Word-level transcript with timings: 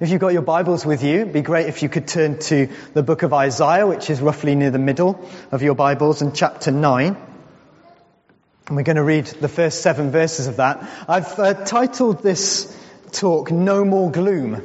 If 0.00 0.10
you've 0.10 0.20
got 0.20 0.32
your 0.32 0.42
Bibles 0.42 0.84
with 0.84 1.04
you, 1.04 1.20
it'd 1.20 1.32
be 1.32 1.40
great 1.40 1.66
if 1.68 1.84
you 1.84 1.88
could 1.88 2.08
turn 2.08 2.40
to 2.40 2.68
the 2.94 3.04
book 3.04 3.22
of 3.22 3.32
Isaiah, 3.32 3.86
which 3.86 4.10
is 4.10 4.20
roughly 4.20 4.56
near 4.56 4.72
the 4.72 4.78
middle 4.78 5.24
of 5.52 5.62
your 5.62 5.76
Bibles, 5.76 6.20
and 6.20 6.34
chapter 6.34 6.72
9. 6.72 7.16
And 8.66 8.76
we're 8.76 8.82
going 8.82 8.96
to 8.96 9.04
read 9.04 9.26
the 9.26 9.48
first 9.48 9.82
seven 9.82 10.10
verses 10.10 10.48
of 10.48 10.56
that. 10.56 10.82
I've 11.08 11.38
uh, 11.38 11.54
titled 11.64 12.24
this 12.24 12.76
talk, 13.12 13.52
No 13.52 13.84
More 13.84 14.10
Gloom, 14.10 14.62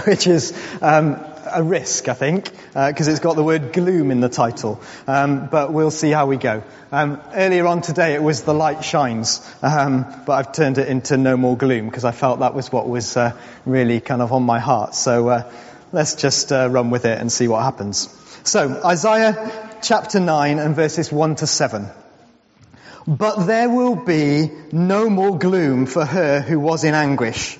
which 0.06 0.26
is 0.26 0.52
um, 0.82 1.24
a 1.52 1.62
risk, 1.62 2.08
I 2.08 2.14
think, 2.14 2.50
because 2.68 3.08
uh, 3.08 3.10
it's 3.10 3.20
got 3.20 3.36
the 3.36 3.42
word 3.42 3.72
gloom 3.72 4.10
in 4.10 4.20
the 4.20 4.28
title. 4.28 4.80
Um, 5.06 5.48
but 5.50 5.72
we'll 5.72 5.90
see 5.90 6.10
how 6.10 6.26
we 6.26 6.36
go. 6.36 6.62
Um, 6.92 7.20
earlier 7.32 7.66
on 7.66 7.82
today, 7.82 8.14
it 8.14 8.22
was 8.22 8.42
the 8.42 8.54
light 8.54 8.84
shines, 8.84 9.46
um, 9.62 10.06
but 10.26 10.32
I've 10.32 10.52
turned 10.52 10.78
it 10.78 10.88
into 10.88 11.16
no 11.16 11.36
more 11.36 11.56
gloom 11.56 11.86
because 11.86 12.04
I 12.04 12.12
felt 12.12 12.40
that 12.40 12.54
was 12.54 12.72
what 12.72 12.88
was 12.88 13.16
uh, 13.16 13.36
really 13.66 14.00
kind 14.00 14.22
of 14.22 14.32
on 14.32 14.42
my 14.42 14.58
heart. 14.58 14.94
So 14.94 15.28
uh, 15.28 15.52
let's 15.92 16.14
just 16.14 16.52
uh, 16.52 16.68
run 16.70 16.90
with 16.90 17.04
it 17.04 17.18
and 17.18 17.30
see 17.30 17.48
what 17.48 17.62
happens. 17.62 18.08
So 18.44 18.80
Isaiah 18.84 19.78
chapter 19.82 20.20
nine 20.20 20.58
and 20.58 20.74
verses 20.74 21.12
one 21.12 21.34
to 21.36 21.46
seven. 21.46 21.88
But 23.06 23.46
there 23.46 23.70
will 23.70 23.96
be 23.96 24.50
no 24.70 25.08
more 25.08 25.38
gloom 25.38 25.86
for 25.86 26.04
her 26.04 26.40
who 26.40 26.60
was 26.60 26.84
in 26.84 26.94
anguish. 26.94 27.58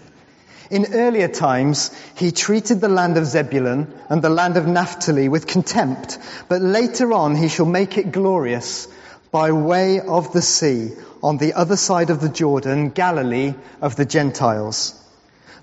In 0.70 0.92
earlier 0.92 1.28
times, 1.28 1.90
he 2.14 2.30
treated 2.30 2.80
the 2.80 2.88
land 2.88 3.16
of 3.16 3.26
Zebulun 3.26 3.92
and 4.10 4.20
the 4.20 4.28
land 4.28 4.56
of 4.58 4.66
Naphtali 4.66 5.28
with 5.28 5.46
contempt, 5.46 6.18
but 6.48 6.60
later 6.60 7.12
on 7.12 7.36
he 7.36 7.48
shall 7.48 7.66
make 7.66 7.96
it 7.96 8.12
glorious 8.12 8.86
by 9.30 9.52
way 9.52 10.00
of 10.00 10.32
the 10.32 10.42
sea 10.42 10.92
on 11.22 11.38
the 11.38 11.54
other 11.54 11.76
side 11.76 12.10
of 12.10 12.20
the 12.20 12.28
Jordan, 12.28 12.90
Galilee 12.90 13.54
of 13.80 13.96
the 13.96 14.04
Gentiles. 14.04 14.94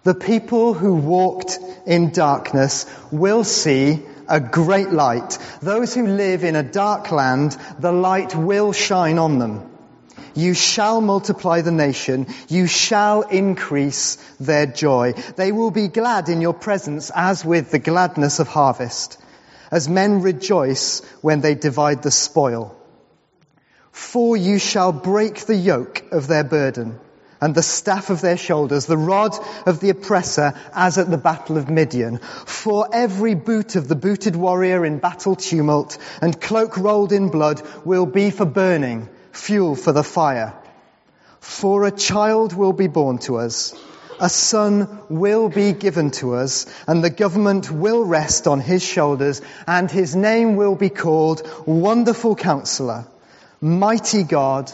The 0.04 0.16
people 0.16 0.74
who 0.74 0.96
walked 0.96 1.60
in 1.86 2.12
darkness 2.12 2.86
will 3.12 3.44
see 3.44 4.02
a 4.28 4.40
great 4.40 4.90
light. 4.90 5.38
Those 5.62 5.94
who 5.94 6.08
live 6.08 6.44
in 6.44 6.56
a 6.56 6.64
dark 6.64 7.12
land, 7.12 7.58
the 7.80 7.92
light 7.92 8.36
will 8.36 8.74
shine 8.74 9.20
on 9.20 9.40
them. 9.40 9.70
You 10.36 10.54
shall 10.54 11.00
multiply 11.00 11.62
the 11.62 11.72
nation. 11.72 12.28
You 12.50 12.68
shall 12.68 13.22
increase 13.22 14.18
their 14.40 14.66
joy. 14.66 15.14
They 15.38 15.52
will 15.52 15.72
be 15.72 15.88
glad 15.88 16.28
in 16.28 16.42
your 16.42 16.54
presence 16.54 17.10
as 17.16 17.46
with 17.46 17.72
the 17.72 17.80
gladness 17.80 18.40
of 18.40 18.50
harvest, 18.50 19.18
as 19.72 19.88
men 19.88 20.22
rejoice 20.22 21.02
when 21.22 21.42
they 21.42 21.56
divide 21.56 22.04
the 22.04 22.12
spoil. 22.12 22.76
For 23.92 24.36
you 24.36 24.60
shall 24.60 24.92
break 24.92 25.46
the 25.46 25.56
yoke 25.56 26.04
of 26.12 26.28
their 26.28 26.44
burden 26.44 27.00
and 27.42 27.56
the 27.56 27.64
staff 27.64 28.10
of 28.10 28.22
their 28.22 28.38
shoulders, 28.38 28.86
the 28.86 28.98
rod 28.98 29.38
of 29.66 29.80
the 29.80 29.90
oppressor, 29.90 30.54
as 30.74 30.98
at 30.98 31.10
the 31.10 31.18
battle 31.18 31.58
of 31.58 31.70
Midian. 31.70 32.18
For 32.18 32.90
every 32.92 33.36
boot 33.36 33.76
of 33.76 33.88
the 33.88 33.96
booted 33.96 34.36
warrior 34.36 34.86
in 34.86 35.00
battle 35.00 35.36
tumult 35.36 35.98
and 36.22 36.40
cloak 36.40 36.78
rolled 36.78 37.12
in 37.12 37.30
blood 37.30 37.62
will 37.86 38.06
be 38.06 38.32
for 38.32 38.46
burning, 38.46 39.10
fuel 39.36 39.76
for 39.76 39.92
the 39.92 40.04
fire. 40.04 40.54
For 41.40 41.86
a 41.86 41.92
child 41.92 42.54
will 42.54 42.74
be 42.74 42.88
born 42.88 43.20
to 43.20 43.38
us, 43.38 43.76
a 44.20 44.30
son 44.30 45.00
will 45.10 45.50
be 45.50 45.74
given 45.74 46.12
to 46.12 46.36
us, 46.36 46.66
and 46.88 47.04
the 47.04 47.10
government 47.10 47.70
will 47.70 48.04
rest 48.04 48.48
on 48.48 48.60
his 48.62 48.84
shoulders, 48.84 49.42
and 49.68 49.92
his 49.92 50.16
name 50.16 50.56
will 50.56 50.76
be 50.76 50.90
called 50.90 51.48
Wonderful 51.66 52.36
Counselor, 52.36 53.06
Mighty 53.62 54.24
God, 54.24 54.72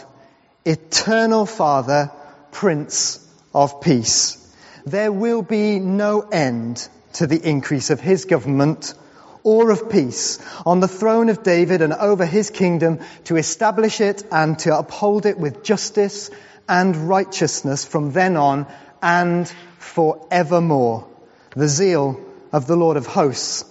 Eternal 0.64 1.44
Father, 1.44 2.10
Prince 2.52 3.18
of 3.54 3.80
Peace. 3.80 4.38
There 4.86 5.12
will 5.12 5.42
be 5.42 5.78
no 5.78 6.20
end 6.20 6.88
to 7.14 7.26
the 7.26 7.48
increase 7.48 7.90
of 7.90 8.00
his 8.00 8.24
government 8.24 8.94
or 9.42 9.70
of 9.70 9.90
peace 9.90 10.38
on 10.64 10.80
the 10.80 10.88
throne 10.88 11.28
of 11.28 11.42
David 11.42 11.82
and 11.82 11.92
over 11.92 12.24
his 12.24 12.50
kingdom 12.50 13.00
to 13.24 13.36
establish 13.36 14.00
it 14.00 14.24
and 14.30 14.58
to 14.60 14.76
uphold 14.76 15.26
it 15.26 15.38
with 15.38 15.64
justice 15.64 16.30
and 16.68 17.08
righteousness 17.08 17.84
from 17.84 18.12
then 18.12 18.36
on 18.36 18.66
and 19.02 19.48
forevermore. 19.78 21.08
The 21.56 21.68
zeal 21.68 22.20
of 22.52 22.66
the 22.66 22.76
Lord 22.76 22.96
of 22.96 23.06
hosts 23.06 23.64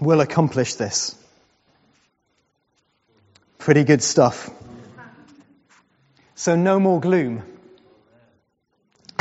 will 0.00 0.20
accomplish 0.20 0.74
this. 0.74 1.14
Pretty 3.58 3.84
good 3.84 4.02
stuff. 4.02 4.50
So 6.34 6.56
no 6.56 6.80
more 6.80 7.00
gloom 7.00 7.42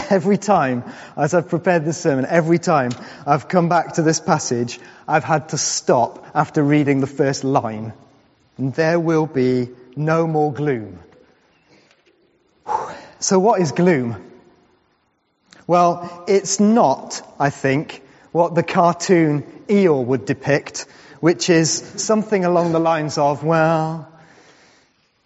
every 0.19 0.37
time, 0.37 0.83
as 1.15 1.33
I've 1.33 1.49
prepared 1.49 1.85
this 1.85 2.01
sermon, 2.01 2.25
every 2.27 2.59
time 2.59 2.91
I've 3.25 3.47
come 3.47 3.69
back 3.69 3.93
to 3.93 4.01
this 4.01 4.19
passage, 4.19 4.79
I've 5.07 5.23
had 5.23 5.49
to 5.49 5.57
stop 5.57 6.25
after 6.33 6.63
reading 6.63 6.99
the 6.99 7.07
first 7.07 7.43
line. 7.43 7.93
And 8.57 8.73
there 8.73 8.99
will 8.99 9.27
be 9.27 9.69
no 9.95 10.27
more 10.27 10.51
gloom. 10.53 10.99
So 13.21 13.37
what 13.37 13.59
is 13.59 13.73
gloom? 13.73 14.15
Well, 15.67 16.23
it's 16.25 16.61
not, 16.61 17.21
I 17.37 17.49
think, 17.49 18.01
what 18.31 18.55
the 18.55 18.63
cartoon 18.63 19.43
Eeyore 19.67 20.05
would 20.05 20.25
depict, 20.25 20.85
which 21.19 21.49
is 21.49 21.69
something 21.69 22.45
along 22.45 22.71
the 22.71 22.79
lines 22.79 23.17
of, 23.17 23.43
well, 23.43 24.07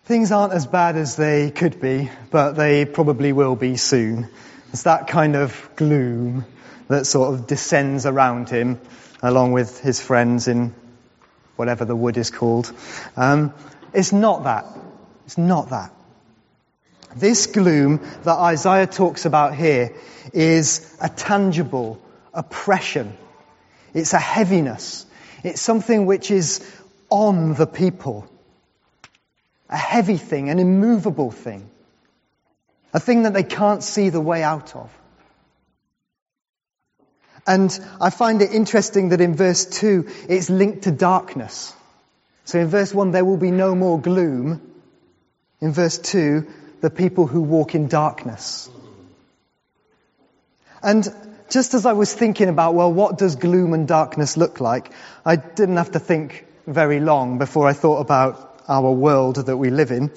things 0.05 0.31
aren't 0.31 0.53
as 0.53 0.65
bad 0.65 0.95
as 0.95 1.15
they 1.15 1.51
could 1.51 1.79
be, 1.79 2.09
but 2.31 2.53
they 2.53 2.85
probably 2.85 3.31
will 3.31 3.55
be 3.55 3.77
soon. 3.77 4.27
It's 4.73 4.83
that 4.83 5.07
kind 5.07 5.35
of 5.35 5.69
gloom 5.75 6.45
that 6.87 7.05
sort 7.05 7.31
of 7.31 7.45
descends 7.45 8.07
around 8.07 8.49
him 8.49 8.81
along 9.21 9.51
with 9.51 9.79
his 9.79 10.01
friends 10.01 10.47
in 10.47 10.73
whatever 11.55 11.85
the 11.85 11.95
wood 11.95 12.17
is 12.17 12.31
called. 12.31 12.73
Um, 13.15 13.53
it's 13.93 14.11
not 14.11 14.45
that. 14.45 14.65
It's 15.27 15.37
not 15.37 15.69
that. 15.69 15.93
This 17.15 17.45
gloom 17.45 17.99
that 18.23 18.35
Isaiah 18.35 18.87
talks 18.87 19.25
about 19.25 19.53
here 19.53 19.93
is 20.33 20.97
a 20.99 21.07
tangible 21.07 22.01
oppression. 22.33 23.15
It's 23.93 24.13
a 24.13 24.19
heaviness. 24.19 25.05
It's 25.43 25.61
something 25.61 26.07
which 26.07 26.31
is 26.31 26.67
on 27.11 27.53
the 27.53 27.67
people. 27.67 28.27
A 29.69 29.77
heavy 29.77 30.17
thing, 30.17 30.49
an 30.49 30.57
immovable 30.57 31.29
thing. 31.29 31.69
A 32.93 32.99
thing 32.99 33.23
that 33.23 33.33
they 33.33 33.43
can't 33.43 33.83
see 33.83 34.09
the 34.09 34.21
way 34.21 34.43
out 34.43 34.75
of. 34.75 34.91
And 37.45 37.77
I 37.99 38.09
find 38.09 38.41
it 38.41 38.51
interesting 38.51 39.09
that 39.09 39.19
in 39.19 39.35
verse 39.35 39.65
2, 39.65 40.07
it's 40.29 40.49
linked 40.49 40.83
to 40.83 40.91
darkness. 40.91 41.73
So 42.45 42.59
in 42.59 42.67
verse 42.67 42.93
1, 42.93 43.11
there 43.11 43.25
will 43.25 43.37
be 43.37 43.51
no 43.51 43.75
more 43.75 43.99
gloom. 43.99 44.61
In 45.59 45.73
verse 45.73 45.97
2, 45.97 46.47
the 46.81 46.89
people 46.89 47.27
who 47.27 47.41
walk 47.41 47.75
in 47.75 47.87
darkness. 47.87 48.69
And 50.81 51.07
just 51.49 51.73
as 51.73 51.85
I 51.85 51.93
was 51.93 52.13
thinking 52.13 52.49
about, 52.49 52.75
well, 52.75 52.91
what 52.91 53.17
does 53.17 53.35
gloom 53.35 53.73
and 53.73 53.87
darkness 53.87 54.37
look 54.37 54.59
like? 54.59 54.91
I 55.25 55.35
didn't 55.35 55.77
have 55.77 55.91
to 55.91 55.99
think 55.99 56.45
very 56.67 56.99
long 56.99 57.37
before 57.39 57.67
I 57.67 57.73
thought 57.73 57.99
about 57.99 58.63
our 58.67 58.91
world 58.91 59.35
that 59.47 59.57
we 59.57 59.69
live 59.69 59.91
in 59.91 60.11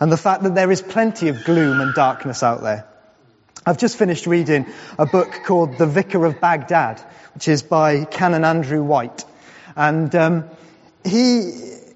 and 0.00 0.12
the 0.12 0.16
fact 0.16 0.42
that 0.42 0.54
there 0.54 0.70
is 0.70 0.82
plenty 0.82 1.28
of 1.28 1.44
gloom 1.44 1.80
and 1.80 1.94
darkness 1.94 2.42
out 2.42 2.62
there. 2.62 2.86
I've 3.66 3.78
just 3.78 3.98
finished 3.98 4.26
reading 4.26 4.66
a 4.98 5.06
book 5.06 5.40
called 5.44 5.76
The 5.76 5.86
Vicar 5.86 6.24
of 6.24 6.40
Baghdad, 6.40 7.00
which 7.34 7.48
is 7.48 7.62
by 7.62 8.04
Canon 8.04 8.44
Andrew 8.44 8.82
White. 8.82 9.24
And 9.76 10.14
um, 10.14 10.44
he, 11.04 11.52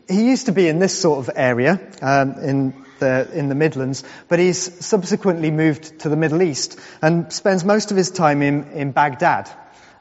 he 0.08 0.26
used 0.26 0.46
to 0.46 0.52
be 0.52 0.68
in 0.68 0.78
this 0.78 0.98
sort 0.98 1.20
of 1.20 1.30
area, 1.34 1.80
um, 2.02 2.34
in 2.34 2.84
the, 2.98 3.28
in 3.32 3.48
the 3.48 3.54
Midlands, 3.54 4.04
but 4.28 4.38
he's 4.38 4.84
subsequently 4.84 5.50
moved 5.50 6.00
to 6.00 6.08
the 6.08 6.16
Middle 6.16 6.42
East 6.42 6.78
and 7.00 7.32
spends 7.32 7.64
most 7.64 7.90
of 7.90 7.96
his 7.96 8.10
time 8.10 8.42
in, 8.42 8.72
in 8.72 8.92
Baghdad, 8.92 9.50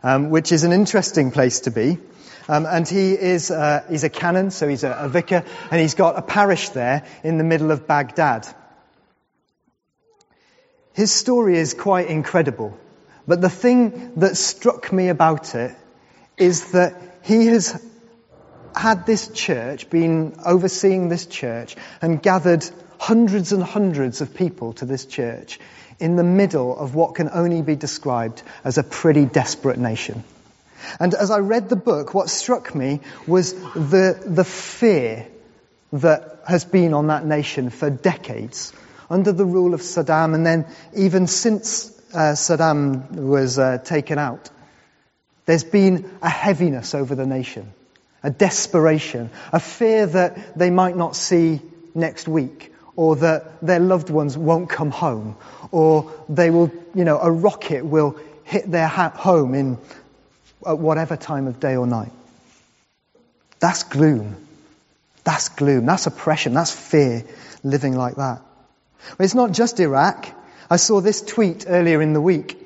um, 0.04 0.30
which 0.30 0.52
is 0.52 0.64
an 0.64 0.74
interesting 0.74 1.32
place 1.32 1.62
to 1.62 1.72
be. 1.72 1.98
Um, 2.48 2.66
and 2.66 2.88
he 2.88 3.14
is 3.14 3.52
uh, 3.52 3.84
he's 3.90 4.04
a 4.04 4.10
canon, 4.10 4.52
so 4.52 4.68
he's 4.68 4.84
a, 4.84 4.92
a 4.92 5.10
vicar, 5.10 5.44
and 5.70 5.82
he's 5.82 5.94
got 5.94 6.18
a 6.18 6.22
parish 6.22 6.70
there 6.70 7.06
in 7.24 7.38
the 7.38 7.44
middle 7.44 7.72
of 7.72 7.88
Baghdad. 7.88 8.48
His 10.94 11.12
story 11.12 11.58
is 11.58 11.74
quite 11.74 12.08
incredible, 12.08 12.78
but 13.28 13.42
the 13.42 13.50
thing 13.50 14.14
that 14.18 14.36
struck 14.38 14.92
me 14.92 15.08
about 15.10 15.56
it 15.56 15.76
is 16.38 16.72
that 16.72 16.96
he 17.24 17.48
has 17.48 17.82
had 18.76 19.06
this 19.06 19.28
church, 19.30 19.90
been 19.90 20.36
overseeing 20.46 21.10
this 21.10 21.26
church, 21.26 21.76
and 22.02 22.22
gathered 22.22 22.66
hundreds 23.00 23.52
and 23.52 23.64
hundreds 23.64 24.22
of 24.22 24.34
people 24.34 24.74
to 24.74 24.86
this 24.86 25.06
church 25.06 25.60
in 26.00 26.16
the 26.16 26.24
middle 26.24 26.78
of 26.78 26.96
what 26.96 27.16
can 27.16 27.30
only 27.32 27.62
be 27.62 27.76
described 27.76 28.42
as 28.64 28.78
a 28.78 28.84
pretty 28.84 29.26
desperate 29.26 29.78
nation. 29.78 30.24
And 31.00 31.14
as 31.14 31.32
I 31.32 31.40
read 31.40 31.70
the 31.70 31.76
book, 31.76 32.14
what 32.14 32.30
struck 32.30 32.74
me 32.76 33.00
was 33.28 33.54
the, 33.54 34.22
the 34.26 34.44
fear 34.44 35.28
that 35.94 36.40
has 36.48 36.66
been 36.66 36.94
on 36.94 37.08
that 37.08 37.26
nation 37.26 37.70
for 37.70 37.90
decades 37.90 38.74
under 39.10 39.32
the 39.34 39.46
rule 39.46 39.74
of 39.74 39.82
Saddam 39.82 40.34
and 40.34 40.46
then 40.46 40.66
even 40.96 41.28
since 41.28 41.92
uh, 42.14 42.34
Saddam 42.34 43.12
was 43.12 43.60
uh, 43.60 43.78
taken 43.78 44.18
out, 44.18 44.50
there's 45.46 45.64
been 45.64 46.10
a 46.22 46.30
heaviness 46.30 46.96
over 46.96 47.14
the 47.16 47.26
nation, 47.26 47.74
a 48.24 48.30
desperation, 48.30 49.30
a 49.52 49.60
fear 49.60 50.08
that 50.08 50.58
they 50.58 50.70
might 50.70 50.96
not 50.96 51.16
see 51.16 51.62
next 51.94 52.28
week, 52.28 52.74
or 52.96 53.18
that 53.18 53.60
their 53.62 53.80
loved 53.80 54.10
ones 54.10 54.38
won't 54.38 54.70
come 54.70 54.92
home, 54.92 55.36
or 55.72 56.12
they 56.30 56.50
will, 56.50 56.72
you 56.94 57.04
know, 57.04 57.20
a 57.20 57.32
rocket 57.32 57.86
will 57.86 58.18
hit 58.44 58.70
their 58.70 58.88
ha- 58.88 59.10
home 59.10 59.54
in 59.56 59.78
at 60.66 60.78
whatever 60.78 61.18
time 61.18 61.48
of 61.48 61.60
day 61.60 61.76
or 61.76 61.88
night. 61.88 62.12
That's 63.60 63.84
gloom. 63.84 64.36
That's 65.24 65.50
gloom. 65.50 65.86
That's 65.86 66.08
oppression. 66.08 66.54
That's 66.54 66.72
fear 66.72 67.24
living 67.64 67.96
like 67.96 68.16
that. 68.16 68.42
But 69.18 69.24
it's 69.24 69.36
not 69.36 69.52
just 69.52 69.80
Iraq. 69.80 70.28
I 70.70 70.78
saw 70.78 71.02
this 71.02 71.22
tweet 71.22 71.66
earlier 71.68 72.02
in 72.02 72.14
the 72.14 72.22
week. 72.22 72.58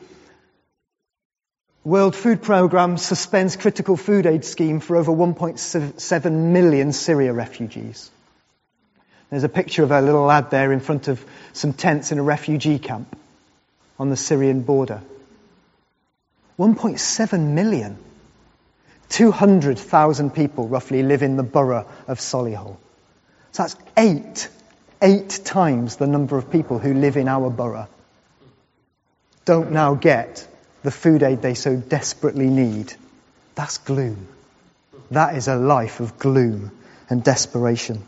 World 1.84 2.16
Food 2.16 2.42
Programme 2.42 2.98
suspends 2.98 3.56
critical 3.56 3.96
food 3.96 4.26
aid 4.26 4.44
scheme 4.44 4.80
for 4.80 4.96
over 4.96 5.12
1.7 5.12 6.32
million 6.32 6.94
Syria 6.94 7.32
refugees. 7.32 8.10
There's 9.30 9.44
a 9.44 9.50
picture 9.50 9.84
of 9.84 9.92
a 9.92 10.02
little 10.02 10.24
lad 10.24 10.50
there 10.50 10.72
in 10.72 10.80
front 10.80 11.08
of 11.08 11.24
some 11.54 11.74
tents 11.74 12.12
in 12.12 12.20
a 12.20 12.24
refugee 12.24 12.80
camp 12.80 13.16
on 14.00 14.10
the 14.10 14.18
Syrian 14.18 14.62
border. 14.62 15.02
1.7 16.57 17.54
million. 17.54 17.98
200,000 19.10 20.31
people 20.34 20.68
roughly 20.68 21.04
live 21.04 21.22
in 21.22 21.38
the 21.38 21.44
borough 21.44 21.88
of 22.07 22.19
Solihull. 22.19 22.78
So 23.52 23.63
that's 23.63 23.75
eight, 23.98 24.50
eight 25.02 25.42
times 25.46 25.98
the 25.98 26.07
number 26.07 26.38
of 26.38 26.52
people 26.52 26.80
who 26.80 26.94
live 26.94 27.18
in 27.18 27.28
our 27.28 27.50
borough. 27.50 27.88
Don't 29.46 29.72
now 29.72 29.94
get 29.94 30.48
the 30.84 30.92
food 30.92 31.24
aid 31.24 31.42
they 31.42 31.54
so 31.54 31.75
desperately 31.75 32.48
need. 32.48 32.94
That's 33.54 33.78
gloom. 33.78 34.28
That 35.12 35.36
is 35.36 35.48
a 35.48 35.56
life 35.56 36.00
of 36.00 36.18
gloom 36.18 36.72
and 37.10 37.24
desperation. 37.24 38.04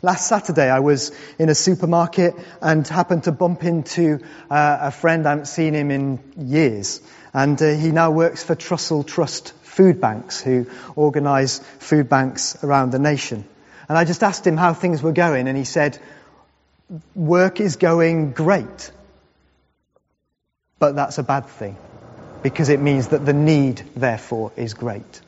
Last 0.00 0.26
Saturday, 0.26 0.70
I 0.70 0.80
was 0.80 1.12
in 1.38 1.48
a 1.48 1.54
supermarket 1.54 2.34
and 2.60 2.86
happened 2.86 3.24
to 3.24 3.32
bump 3.32 3.64
into 3.64 4.20
uh, 4.50 4.78
a 4.80 4.90
friend. 4.90 5.26
I 5.26 5.30
haven't 5.30 5.46
seen 5.46 5.74
him 5.74 5.90
in 5.90 6.18
years. 6.36 7.00
And 7.34 7.60
uh, 7.60 7.70
he 7.70 7.90
now 7.90 8.10
works 8.10 8.42
for 8.42 8.54
Trussell 8.54 9.06
Trust 9.06 9.52
Food 9.62 10.00
Banks, 10.00 10.40
who 10.40 10.66
organise 10.96 11.58
food 11.78 12.08
banks 12.08 12.62
around 12.62 12.90
the 12.92 12.98
nation. 12.98 13.44
And 13.88 13.98
I 13.98 14.04
just 14.04 14.22
asked 14.22 14.46
him 14.46 14.56
how 14.56 14.74
things 14.74 15.02
were 15.02 15.12
going, 15.12 15.48
and 15.48 15.56
he 15.56 15.64
said, 15.64 15.98
Work 17.14 17.60
is 17.60 17.76
going 17.76 18.32
great. 18.32 18.90
But 20.78 20.94
that's 20.94 21.18
a 21.18 21.22
bad 21.22 21.46
thing, 21.46 21.76
because 22.42 22.68
it 22.68 22.80
means 22.80 23.08
that 23.08 23.24
the 23.24 23.32
need, 23.32 23.82
therefore, 23.96 24.52
is 24.56 24.74
great 24.74 25.20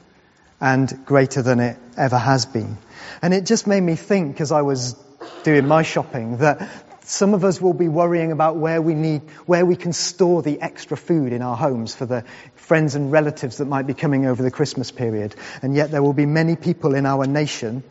and 0.64 1.04
greater 1.04 1.42
than 1.42 1.60
it 1.60 1.76
ever 1.94 2.16
has 2.16 2.46
been. 2.46 2.78
And 3.20 3.34
it 3.34 3.44
just 3.44 3.66
made 3.66 3.82
me 3.82 3.96
think 3.96 4.40
as 4.40 4.50
I 4.50 4.62
was 4.62 4.94
doing 5.42 5.68
my 5.68 5.82
shopping 5.82 6.38
that 6.38 6.70
some 7.02 7.34
of 7.34 7.44
us 7.44 7.60
will 7.60 7.74
be 7.74 7.88
worrying 7.88 8.32
about 8.32 8.56
where 8.56 8.80
we 8.80 8.94
need, 8.94 9.20
where 9.44 9.66
we 9.66 9.76
can 9.76 9.92
store 9.92 10.40
the 10.40 10.62
extra 10.62 10.96
food 10.96 11.34
in 11.34 11.42
our 11.42 11.54
homes 11.54 11.94
for 11.94 12.06
the 12.06 12.24
friends 12.54 12.94
and 12.94 13.12
relatives 13.12 13.58
that 13.58 13.66
might 13.66 13.86
be 13.86 13.92
coming 13.92 14.24
over 14.24 14.42
the 14.42 14.50
Christmas 14.50 14.90
period. 14.90 15.34
And 15.60 15.74
yet 15.74 15.90
there 15.90 16.02
will 16.02 16.14
be 16.14 16.24
many 16.24 16.56
people 16.56 16.94
in 16.94 17.04
our 17.04 17.26
nation 17.26 17.82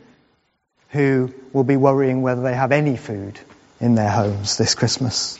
who 0.90 1.32
will 1.54 1.64
be 1.64 1.78
worrying 1.78 2.24
whether 2.24 2.42
they 2.42 2.56
have 2.56 2.72
any 2.72 2.98
food 2.98 3.40
in 3.80 3.94
their 3.94 4.10
homes 4.10 4.58
this 4.58 4.74
Christmas. 4.74 5.40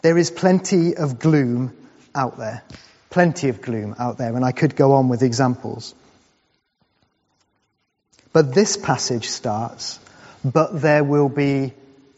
There 0.00 0.16
is 0.16 0.30
plenty 0.30 0.96
of 0.96 1.18
gloom 1.18 1.76
out 2.14 2.38
there. 2.38 2.62
Plenty 3.10 3.50
of 3.50 3.60
gloom 3.60 3.96
out 3.98 4.16
there, 4.16 4.34
and 4.34 4.42
I 4.46 4.52
could 4.52 4.76
go 4.76 4.92
on 4.92 5.10
with 5.10 5.22
examples. 5.22 5.94
But 8.34 8.52
this 8.52 8.76
passage 8.76 9.28
starts, 9.28 10.00
but 10.44 10.82
there 10.82 11.04
will 11.04 11.28
be 11.28 11.72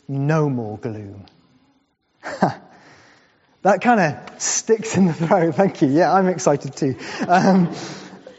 no 0.08 0.48
more 0.48 0.78
gloom. 0.78 1.26
that 3.60 3.82
kind 3.82 4.00
of 4.00 4.40
sticks 4.40 4.96
in 4.96 5.04
the 5.08 5.12
throat. 5.12 5.54
Thank 5.56 5.82
you. 5.82 5.88
Yeah, 5.88 6.10
I'm 6.10 6.28
excited 6.28 6.74
too. 6.74 6.96
Um, 7.28 7.70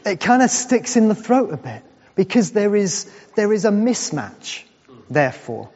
it 0.04 0.18
kind 0.18 0.42
of 0.42 0.50
sticks 0.50 0.96
in 0.96 1.06
the 1.06 1.14
throat 1.14 1.52
a 1.52 1.56
bit 1.56 1.84
because 2.16 2.50
there 2.50 2.74
is, 2.74 3.08
there 3.36 3.52
is 3.52 3.64
a 3.64 3.70
mismatch, 3.70 4.64
therefore, 5.08 5.70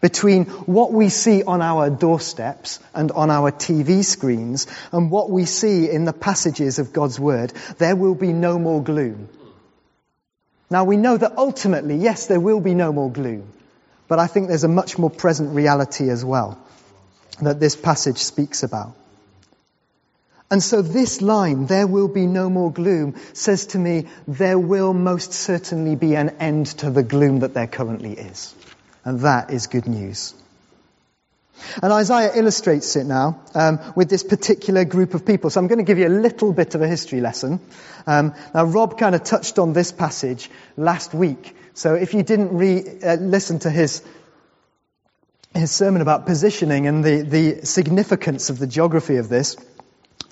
between 0.00 0.44
what 0.44 0.92
we 0.92 1.08
see 1.08 1.42
on 1.42 1.62
our 1.62 1.90
doorsteps 1.90 2.78
and 2.94 3.10
on 3.10 3.28
our 3.28 3.50
TV 3.50 4.04
screens 4.04 4.68
and 4.92 5.10
what 5.10 5.30
we 5.30 5.46
see 5.46 5.90
in 5.90 6.04
the 6.04 6.12
passages 6.12 6.78
of 6.78 6.92
God's 6.92 7.18
Word. 7.18 7.50
There 7.78 7.96
will 7.96 8.14
be 8.14 8.32
no 8.32 8.56
more 8.56 8.80
gloom. 8.80 9.28
Now 10.72 10.84
we 10.84 10.96
know 10.96 11.18
that 11.18 11.36
ultimately, 11.36 11.96
yes, 11.96 12.28
there 12.28 12.40
will 12.40 12.60
be 12.60 12.74
no 12.74 12.94
more 12.94 13.10
gloom. 13.10 13.52
But 14.08 14.18
I 14.18 14.26
think 14.26 14.48
there's 14.48 14.64
a 14.64 14.68
much 14.68 14.98
more 14.98 15.10
present 15.10 15.54
reality 15.54 16.08
as 16.08 16.24
well 16.24 16.58
that 17.42 17.60
this 17.60 17.76
passage 17.76 18.16
speaks 18.16 18.62
about. 18.62 18.94
And 20.50 20.62
so 20.62 20.80
this 20.80 21.20
line, 21.20 21.66
there 21.66 21.86
will 21.86 22.08
be 22.08 22.26
no 22.26 22.48
more 22.48 22.72
gloom, 22.72 23.16
says 23.34 23.66
to 23.68 23.78
me, 23.78 24.06
there 24.26 24.58
will 24.58 24.94
most 24.94 25.34
certainly 25.34 25.94
be 25.94 26.14
an 26.14 26.30
end 26.40 26.66
to 26.78 26.90
the 26.90 27.02
gloom 27.02 27.40
that 27.40 27.52
there 27.52 27.66
currently 27.66 28.12
is. 28.12 28.54
And 29.04 29.20
that 29.20 29.50
is 29.50 29.66
good 29.66 29.86
news. 29.86 30.34
And 31.82 31.92
Isaiah 31.92 32.32
illustrates 32.34 32.96
it 32.96 33.04
now 33.04 33.40
um, 33.54 33.78
with 33.94 34.08
this 34.10 34.22
particular 34.22 34.84
group 34.84 35.14
of 35.14 35.24
people. 35.24 35.50
So 35.50 35.60
I'm 35.60 35.68
going 35.68 35.78
to 35.78 35.84
give 35.84 35.98
you 35.98 36.08
a 36.08 36.16
little 36.20 36.52
bit 36.52 36.74
of 36.74 36.82
a 36.82 36.88
history 36.88 37.20
lesson. 37.20 37.60
Um, 38.06 38.34
now, 38.54 38.64
Rob 38.64 38.98
kind 38.98 39.14
of 39.14 39.22
touched 39.22 39.58
on 39.58 39.72
this 39.72 39.92
passage 39.92 40.50
last 40.76 41.14
week. 41.14 41.56
So 41.74 41.94
if 41.94 42.14
you 42.14 42.22
didn't 42.22 42.56
re- 42.56 42.84
uh, 43.02 43.16
listen 43.16 43.60
to 43.60 43.70
his 43.70 44.02
his 45.54 45.70
sermon 45.70 46.00
about 46.00 46.24
positioning 46.24 46.86
and 46.86 47.04
the, 47.04 47.22
the 47.22 47.66
significance 47.66 48.48
of 48.48 48.58
the 48.58 48.66
geography 48.66 49.16
of 49.16 49.28
this, 49.28 49.56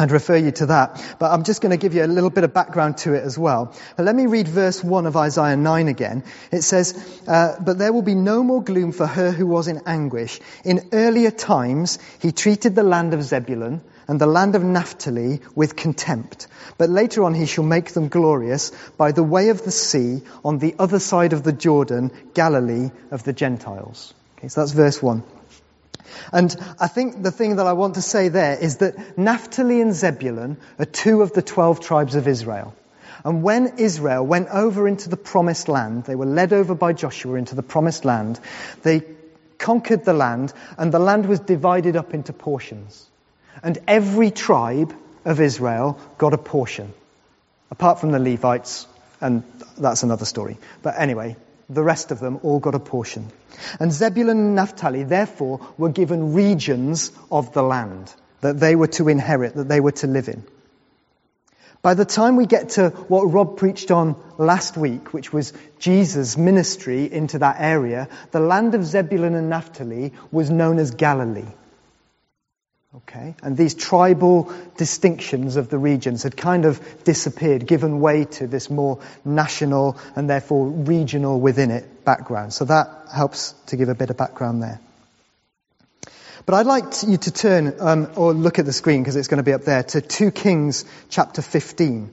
I'd 0.00 0.12
refer 0.12 0.36
you 0.36 0.50
to 0.52 0.66
that. 0.66 1.16
But 1.18 1.30
I'm 1.30 1.44
just 1.44 1.60
going 1.60 1.72
to 1.72 1.76
give 1.76 1.94
you 1.94 2.02
a 2.02 2.06
little 2.06 2.30
bit 2.30 2.42
of 2.42 2.54
background 2.54 2.96
to 2.98 3.12
it 3.12 3.22
as 3.22 3.38
well. 3.38 3.74
But 3.98 4.06
let 4.06 4.16
me 4.16 4.24
read 4.24 4.48
verse 4.48 4.82
1 4.82 5.04
of 5.04 5.14
Isaiah 5.14 5.58
9 5.58 5.88
again. 5.88 6.24
It 6.50 6.62
says, 6.62 7.20
uh, 7.28 7.56
But 7.60 7.76
there 7.76 7.92
will 7.92 8.00
be 8.00 8.14
no 8.14 8.42
more 8.42 8.64
gloom 8.64 8.92
for 8.92 9.06
her 9.06 9.30
who 9.30 9.46
was 9.46 9.68
in 9.68 9.82
anguish. 9.84 10.40
In 10.64 10.88
earlier 10.94 11.30
times, 11.30 11.98
he 12.18 12.32
treated 12.32 12.74
the 12.74 12.82
land 12.82 13.12
of 13.12 13.22
Zebulun 13.22 13.82
and 14.08 14.18
the 14.18 14.26
land 14.26 14.54
of 14.54 14.64
Naphtali 14.64 15.42
with 15.54 15.76
contempt. 15.76 16.46
But 16.78 16.88
later 16.88 17.22
on 17.24 17.34
he 17.34 17.44
shall 17.44 17.64
make 17.64 17.92
them 17.92 18.08
glorious 18.08 18.72
by 18.96 19.12
the 19.12 19.22
way 19.22 19.50
of 19.50 19.62
the 19.62 19.70
sea 19.70 20.22
on 20.42 20.58
the 20.58 20.76
other 20.78 20.98
side 20.98 21.34
of 21.34 21.42
the 21.42 21.52
Jordan, 21.52 22.10
Galilee 22.32 22.90
of 23.10 23.22
the 23.24 23.34
Gentiles. 23.34 24.14
Okay, 24.38 24.48
so 24.48 24.62
that's 24.62 24.72
verse 24.72 25.02
1. 25.02 25.22
And 26.32 26.54
I 26.78 26.88
think 26.88 27.22
the 27.22 27.30
thing 27.30 27.56
that 27.56 27.66
I 27.66 27.72
want 27.72 27.94
to 27.94 28.02
say 28.02 28.28
there 28.28 28.56
is 28.58 28.78
that 28.78 29.18
Naphtali 29.18 29.80
and 29.80 29.94
Zebulun 29.94 30.56
are 30.78 30.84
two 30.84 31.22
of 31.22 31.32
the 31.32 31.42
twelve 31.42 31.80
tribes 31.80 32.14
of 32.14 32.28
Israel. 32.28 32.74
And 33.24 33.42
when 33.42 33.78
Israel 33.78 34.26
went 34.26 34.48
over 34.48 34.88
into 34.88 35.08
the 35.08 35.16
promised 35.16 35.68
land, 35.68 36.04
they 36.04 36.14
were 36.14 36.26
led 36.26 36.52
over 36.52 36.74
by 36.74 36.92
Joshua 36.92 37.34
into 37.36 37.54
the 37.54 37.62
promised 37.62 38.04
land, 38.04 38.40
they 38.82 39.02
conquered 39.58 40.04
the 40.04 40.14
land, 40.14 40.52
and 40.78 40.92
the 40.92 40.98
land 40.98 41.26
was 41.26 41.40
divided 41.40 41.96
up 41.96 42.14
into 42.14 42.32
portions. 42.32 43.06
And 43.62 43.78
every 43.86 44.30
tribe 44.30 44.94
of 45.24 45.40
Israel 45.40 46.00
got 46.16 46.32
a 46.32 46.38
portion, 46.38 46.94
apart 47.70 48.00
from 48.00 48.10
the 48.10 48.18
Levites, 48.18 48.86
and 49.20 49.42
that's 49.76 50.02
another 50.02 50.24
story. 50.24 50.56
But 50.82 50.94
anyway, 50.98 51.36
the 51.70 51.82
rest 51.82 52.10
of 52.10 52.20
them 52.20 52.40
all 52.42 52.58
got 52.58 52.74
a 52.74 52.80
portion. 52.80 53.28
And 53.78 53.92
Zebulun 53.92 54.36
and 54.36 54.54
Naphtali, 54.54 55.04
therefore, 55.04 55.60
were 55.78 55.88
given 55.88 56.34
regions 56.34 57.12
of 57.30 57.52
the 57.52 57.62
land 57.62 58.12
that 58.40 58.58
they 58.58 58.74
were 58.74 58.88
to 58.88 59.08
inherit, 59.08 59.54
that 59.54 59.68
they 59.68 59.80
were 59.80 59.92
to 59.92 60.06
live 60.06 60.28
in. 60.28 60.42
By 61.82 61.94
the 61.94 62.04
time 62.04 62.36
we 62.36 62.44
get 62.44 62.70
to 62.70 62.90
what 62.90 63.32
Rob 63.32 63.56
preached 63.56 63.90
on 63.90 64.16
last 64.36 64.76
week, 64.76 65.14
which 65.14 65.32
was 65.32 65.54
Jesus' 65.78 66.36
ministry 66.36 67.10
into 67.10 67.38
that 67.38 67.56
area, 67.58 68.08
the 68.32 68.40
land 68.40 68.74
of 68.74 68.84
Zebulun 68.84 69.34
and 69.34 69.48
Naphtali 69.48 70.12
was 70.30 70.50
known 70.50 70.78
as 70.78 70.90
Galilee. 70.90 71.48
Okay? 72.96 73.36
And 73.42 73.56
these 73.56 73.74
tribal 73.74 74.52
distinctions 74.76 75.56
of 75.56 75.68
the 75.68 75.78
regions 75.78 76.24
had 76.24 76.36
kind 76.36 76.64
of 76.64 76.80
disappeared, 77.04 77.66
given 77.66 78.00
way 78.00 78.24
to 78.24 78.48
this 78.48 78.68
more 78.68 78.98
national 79.24 79.96
and 80.16 80.28
therefore 80.28 80.66
regional 80.66 81.40
within 81.40 81.70
it 81.70 82.04
background. 82.04 82.52
So 82.52 82.64
that 82.64 82.88
helps 83.12 83.52
to 83.66 83.76
give 83.76 83.88
a 83.88 83.94
bit 83.94 84.10
of 84.10 84.16
background 84.16 84.62
there. 84.62 84.80
But 86.46 86.54
I'd 86.54 86.66
like 86.66 86.86
you 87.06 87.16
to 87.16 87.30
turn, 87.30 87.74
um, 87.78 88.10
or 88.16 88.32
look 88.32 88.58
at 88.58 88.64
the 88.64 88.72
screen 88.72 89.02
because 89.02 89.14
it's 89.14 89.28
going 89.28 89.38
to 89.38 89.44
be 89.44 89.52
up 89.52 89.62
there, 89.62 89.84
to 89.84 90.00
2 90.00 90.32
Kings 90.32 90.84
chapter 91.08 91.42
15. 91.42 92.10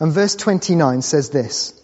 And 0.00 0.12
verse 0.12 0.34
29 0.34 1.02
says 1.02 1.28
this 1.28 1.78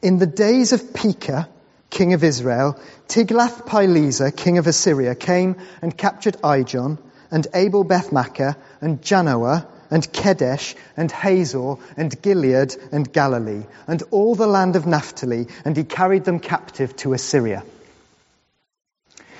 In 0.00 0.18
the 0.18 0.26
days 0.26 0.72
of 0.72 0.94
Pekah, 0.94 1.48
king 1.90 2.12
of 2.12 2.24
Israel, 2.24 2.78
Tiglath-Pileser, 3.08 4.30
king 4.30 4.58
of 4.58 4.66
Assyria, 4.66 5.14
came 5.14 5.56
and 5.82 5.96
captured 5.96 6.36
Ijon 6.42 6.98
and 7.30 7.46
Abel 7.54 7.84
Bethmaachah 7.84 8.56
and 8.80 9.00
Janoah 9.00 9.66
and 9.90 10.02
Kedesh 10.12 10.74
and 10.96 11.10
Hazor 11.10 11.76
and 11.96 12.20
Gilead 12.20 12.76
and 12.92 13.12
Galilee 13.12 13.64
and 13.86 14.02
all 14.10 14.34
the 14.34 14.46
land 14.46 14.76
of 14.76 14.86
Naphtali, 14.86 15.46
and 15.64 15.76
he 15.76 15.84
carried 15.84 16.24
them 16.24 16.40
captive 16.40 16.96
to 16.96 17.12
Assyria. 17.12 17.64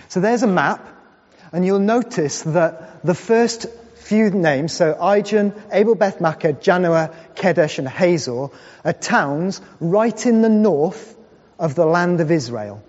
So 0.09 0.21
there's 0.21 0.43
a 0.43 0.49
map, 0.49 0.87
and 1.53 1.67
you'll 1.67 1.81
notice 1.81 2.43
that 2.43 3.05
the 3.05 3.15
first 3.15 3.67
few 3.97 4.31
names, 4.31 4.73
so 4.73 4.95
Ijon, 4.95 5.53
Abel 5.73 5.97
Bethmaachah, 5.97 6.63
Janoah, 6.63 7.13
Kedesh, 7.35 7.81
and 7.81 7.89
Hazor, 7.89 8.49
are 8.85 8.93
towns 8.93 9.61
right 9.81 10.27
in 10.27 10.43
the 10.43 10.49
north 10.49 11.16
of 11.59 11.75
the 11.75 11.87
land 11.87 12.21
of 12.21 12.31
Israel. 12.31 12.83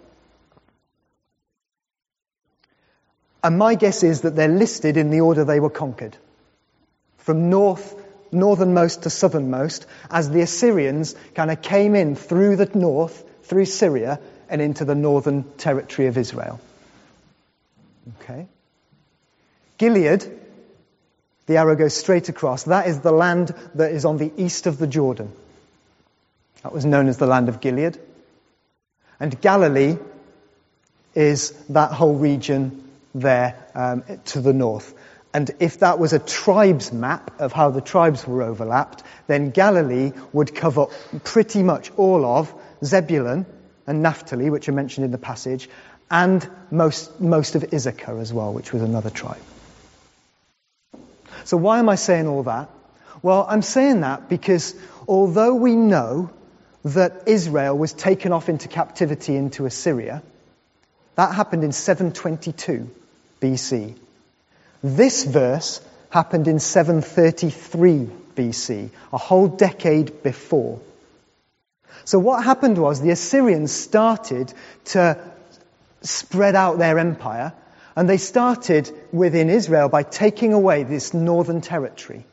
And 3.44 3.58
my 3.58 3.76
guess 3.76 4.04
is 4.04 4.22
that 4.22 4.36
they're 4.36 4.48
listed 4.48 4.98
in 4.98 5.10
the 5.10 5.22
order 5.22 5.46
they 5.46 5.60
were 5.60 5.70
conquered. 5.70 6.18
From 7.20 7.50
north, 7.50 7.96
northernmost 8.32 9.04
to 9.04 9.10
southernmost, 9.10 9.86
as 10.10 10.30
the 10.30 10.42
Assyrians 10.42 11.16
kind 11.36 11.52
of 11.52 11.62
came 11.62 11.96
in 11.96 12.16
through 12.16 12.56
the 12.56 12.70
north, 12.74 13.24
through 13.44 13.66
Syria, 13.66 14.20
and 14.50 14.62
into 14.62 14.86
the 14.86 14.96
northern 14.96 15.44
territory 15.58 16.08
of 16.08 16.18
Israel. 16.18 16.60
Okay. 18.22 18.48
Gilead, 19.78 20.26
the 21.46 21.58
arrow 21.58 21.76
goes 21.76 21.94
straight 21.94 22.30
across. 22.30 22.64
That 22.64 22.88
is 22.88 23.00
the 23.00 23.12
land 23.12 23.54
that 23.76 23.92
is 23.92 24.06
on 24.06 24.18
the 24.18 24.32
east 24.38 24.68
of 24.68 24.78
the 24.78 24.88
Jordan. 24.88 25.32
That 26.64 26.74
was 26.74 26.86
known 26.86 27.08
as 27.08 27.18
the 27.18 27.28
land 27.28 27.50
of 27.50 27.62
Gilead. 27.62 27.98
And 29.20 29.40
Galilee 29.42 29.98
is 31.16 31.52
that 31.70 31.92
whole 31.92 32.16
region 32.16 32.84
there 33.16 33.56
um, 33.74 34.04
to 34.26 34.42
the 34.42 34.54
north. 34.54 34.94
And 35.34 35.52
if 35.60 35.80
that 35.80 36.00
was 36.00 36.14
a 36.14 36.20
tribes 36.20 36.92
map 36.92 37.40
of 37.40 37.52
how 37.52 37.70
the 37.72 37.82
tribes 37.82 38.26
were 38.26 38.44
overlapped, 38.44 39.04
then 39.28 39.52
Galilee 39.52 40.12
would 40.34 40.56
cover 40.56 40.88
pretty 41.24 41.64
much 41.64 41.92
all 41.98 42.26
of 42.26 42.54
Zebulun 42.84 43.46
and 43.86 44.02
Naphtali, 44.02 44.50
which 44.50 44.70
are 44.70 44.74
mentioned 44.74 45.06
in 45.06 45.12
the 45.12 45.18
passage, 45.18 45.70
and 46.10 46.48
most, 46.72 47.20
most 47.20 47.56
of 47.56 47.74
Issachar 47.74 48.20
as 48.20 48.34
well, 48.34 48.54
which 48.54 48.72
was 48.72 48.82
another 48.82 49.10
tribe. 49.10 49.42
So 51.44 51.58
why 51.58 51.80
am 51.80 51.90
I 51.90 51.96
saying 51.96 52.28
all 52.28 52.44
that? 52.44 52.70
Well, 53.22 53.46
I'm 53.50 53.62
saying 53.62 54.02
that 54.02 54.30
because 54.30 54.76
although 55.08 55.56
we 55.56 55.76
know 55.76 56.30
that 56.94 57.24
Israel 57.26 57.78
was 57.78 57.92
taken 57.94 58.32
off 58.32 58.50
into 58.50 58.68
captivity 58.68 59.36
into 59.36 59.66
Assyria. 59.66 60.24
That 61.16 61.34
happened 61.34 61.64
in 61.64 61.72
722 61.72 62.90
BC. 63.42 63.96
This 64.84 65.24
verse 65.24 65.82
happened 66.10 66.48
in 66.48 66.60
733 66.60 68.10
BC, 68.36 68.90
a 69.12 69.18
whole 69.18 69.48
decade 69.48 70.24
before. 70.24 70.80
So 72.06 72.20
what 72.20 72.44
happened 72.44 72.78
was 72.78 73.02
the 73.02 73.12
Assyrians 73.12 73.72
started 73.72 74.54
to 74.86 75.20
spread 76.04 76.56
out 76.56 76.78
their 76.78 77.00
empire, 77.00 77.54
and 77.96 78.08
they 78.08 78.18
started 78.18 78.90
within 79.12 79.50
Israel 79.50 79.90
by 79.90 80.04
taking 80.04 80.54
away 80.54 80.84
this 80.84 81.14
northern 81.14 81.60
territory. 81.60 82.26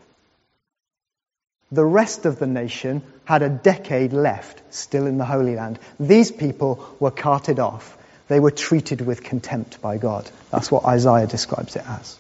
The 1.72 1.84
rest 1.84 2.26
of 2.26 2.38
the 2.38 2.46
nation 2.46 3.02
had 3.24 3.42
a 3.42 3.48
decade 3.48 4.12
left 4.12 4.62
still 4.74 5.06
in 5.06 5.18
the 5.18 5.24
Holy 5.24 5.54
Land. 5.54 5.78
These 5.98 6.30
people 6.30 6.84
were 7.00 7.10
carted 7.10 7.58
off. 7.58 7.96
They 8.28 8.40
were 8.40 8.50
treated 8.50 9.00
with 9.00 9.22
contempt 9.22 9.80
by 9.80 9.98
God. 9.98 10.28
That's 10.50 10.70
what 10.70 10.84
Isaiah 10.84 11.26
describes 11.26 11.76
it 11.76 11.84
as. 11.86 12.18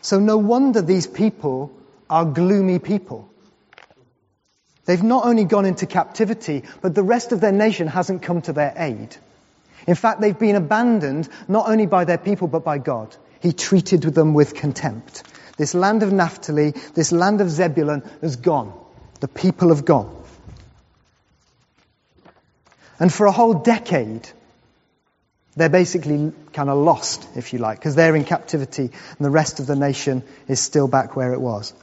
So 0.00 0.18
no 0.18 0.36
wonder 0.36 0.82
these 0.82 1.06
people 1.06 1.72
are 2.10 2.24
gloomy 2.24 2.78
people. 2.78 3.28
They've 4.84 5.02
not 5.02 5.26
only 5.26 5.44
gone 5.44 5.64
into 5.64 5.86
captivity, 5.86 6.64
but 6.80 6.94
the 6.94 7.04
rest 7.04 7.30
of 7.30 7.40
their 7.40 7.52
nation 7.52 7.86
hasn't 7.86 8.22
come 8.22 8.42
to 8.42 8.52
their 8.52 8.74
aid. 8.76 9.16
In 9.86 9.94
fact, 9.94 10.20
they've 10.20 10.38
been 10.38 10.56
abandoned 10.56 11.28
not 11.48 11.68
only 11.68 11.86
by 11.86 12.04
their 12.04 12.18
people, 12.18 12.48
but 12.48 12.64
by 12.64 12.78
God. 12.78 13.14
He 13.40 13.52
treated 13.52 14.02
them 14.02 14.34
with 14.34 14.54
contempt. 14.54 15.22
This 15.56 15.74
land 15.74 16.02
of 16.02 16.12
Naphtali, 16.12 16.72
this 16.94 17.12
land 17.12 17.40
of 17.40 17.50
Zebulun 17.50 18.02
has 18.20 18.36
gone. 18.36 18.72
The 19.20 19.28
people 19.28 19.68
have 19.68 19.84
gone. 19.84 20.14
And 22.98 23.12
for 23.12 23.26
a 23.26 23.32
whole 23.32 23.54
decade, 23.54 24.28
they're 25.56 25.68
basically 25.68 26.32
kind 26.52 26.70
of 26.70 26.78
lost, 26.78 27.26
if 27.36 27.52
you 27.52 27.58
like, 27.58 27.78
because 27.78 27.94
they're 27.94 28.16
in 28.16 28.24
captivity 28.24 28.84
and 28.84 29.18
the 29.20 29.30
rest 29.30 29.60
of 29.60 29.66
the 29.66 29.76
nation 29.76 30.22
is 30.48 30.60
still 30.60 30.88
back 30.88 31.14
where 31.14 31.32
it 31.32 31.40
was. 31.40 31.74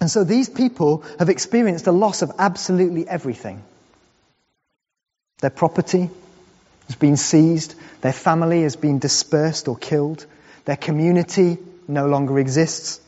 And 0.00 0.10
so 0.10 0.24
these 0.24 0.48
people 0.48 1.04
have 1.20 1.28
experienced 1.28 1.86
a 1.86 1.92
loss 1.92 2.22
of 2.22 2.32
absolutely 2.38 3.06
everything. 3.06 3.62
Their 5.38 5.50
property 5.50 6.10
has 6.88 6.96
been 6.96 7.16
seized, 7.16 7.76
their 8.00 8.12
family 8.12 8.62
has 8.62 8.74
been 8.74 8.98
dispersed 8.98 9.68
or 9.68 9.76
killed, 9.76 10.26
their 10.64 10.76
community 10.76 11.58
no 11.88 12.06
longer 12.06 12.38
exists. 12.38 13.00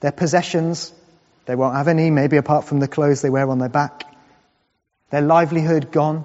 Their 0.00 0.12
possessions, 0.12 0.92
they 1.46 1.54
won't 1.54 1.76
have 1.76 1.88
any, 1.88 2.10
maybe 2.10 2.36
apart 2.36 2.64
from 2.64 2.80
the 2.80 2.88
clothes 2.88 3.22
they 3.22 3.30
wear 3.30 3.48
on 3.48 3.58
their 3.58 3.68
back. 3.68 4.04
Their 5.10 5.22
livelihood 5.22 5.92
gone. 5.92 6.24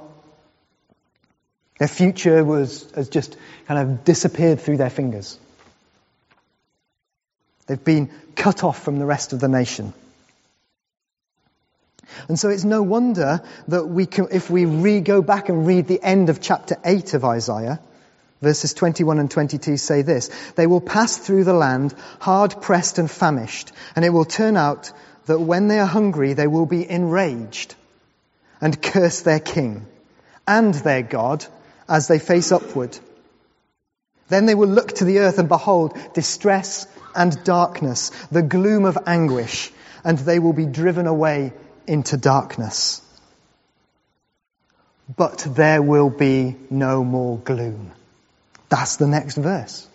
Their 1.78 1.88
future 1.88 2.44
was, 2.44 2.90
has 2.92 3.10
just 3.10 3.38
kind 3.68 3.80
of 3.80 4.04
disappeared 4.04 4.60
through 4.60 4.78
their 4.78 4.90
fingers. 4.90 5.38
They've 7.68 7.84
been 7.84 8.10
cut 8.36 8.64
off 8.64 8.82
from 8.82 9.00
the 9.00 9.06
rest 9.06 9.32
of 9.32 9.40
the 9.40 9.48
nation. 9.48 9.94
And 12.28 12.40
so 12.40 12.50
it's 12.50 12.64
no 12.64 12.82
wonder 12.82 13.42
that 13.68 13.86
we 13.86 14.08
can, 14.08 14.28
if 14.32 14.50
we 14.50 14.66
re 14.66 15.00
go 15.02 15.22
back 15.22 15.50
and 15.50 15.68
read 15.68 15.88
the 15.88 16.02
end 16.02 16.30
of 16.30 16.42
chapter 16.42 16.78
8 16.84 17.14
of 17.14 17.24
Isaiah, 17.24 17.80
Verses 18.42 18.74
21 18.74 19.20
and 19.20 19.30
22 19.30 19.78
say 19.78 20.02
this 20.02 20.30
They 20.56 20.68
will 20.68 20.82
pass 20.82 21.18
through 21.18 21.44
the 21.44 21.54
land 21.54 21.94
hard 22.20 22.62
pressed 22.62 22.98
and 22.98 23.12
famished, 23.12 23.72
and 23.96 24.06
it 24.06 24.10
will 24.10 24.26
turn 24.26 24.56
out 24.56 24.92
that 25.26 25.40
when 25.40 25.68
they 25.68 25.80
are 25.80 25.86
hungry, 25.86 26.34
they 26.34 26.48
will 26.48 26.66
be 26.66 26.90
enraged 26.90 27.76
and 28.62 28.82
curse 28.82 29.22
their 29.22 29.40
king 29.40 29.86
and 30.48 30.74
their 30.74 31.02
God 31.02 31.46
as 31.88 32.08
they 32.08 32.20
face 32.20 32.52
upward. 32.52 32.98
Then 34.30 34.46
they 34.46 34.56
will 34.56 34.70
look 34.70 34.94
to 34.94 35.06
the 35.06 35.20
earth 35.20 35.40
and 35.40 35.50
behold 35.50 35.98
distress 36.14 36.88
and 37.16 37.44
darkness, 37.44 38.12
the 38.32 38.42
gloom 38.42 38.86
of 38.86 38.98
anguish, 39.06 39.72
and 40.04 40.18
they 40.18 40.40
will 40.40 40.54
be 40.54 40.66
driven 40.66 41.08
away 41.08 41.52
into 41.88 42.16
darkness. 42.16 43.02
But 45.16 45.40
there 45.40 45.82
will 45.82 46.10
be 46.10 46.56
no 46.70 47.04
more 47.04 47.40
gloom. 47.40 47.92
That's 48.70 48.98
the 48.98 49.08
next 49.08 49.36
verse. 49.36 49.88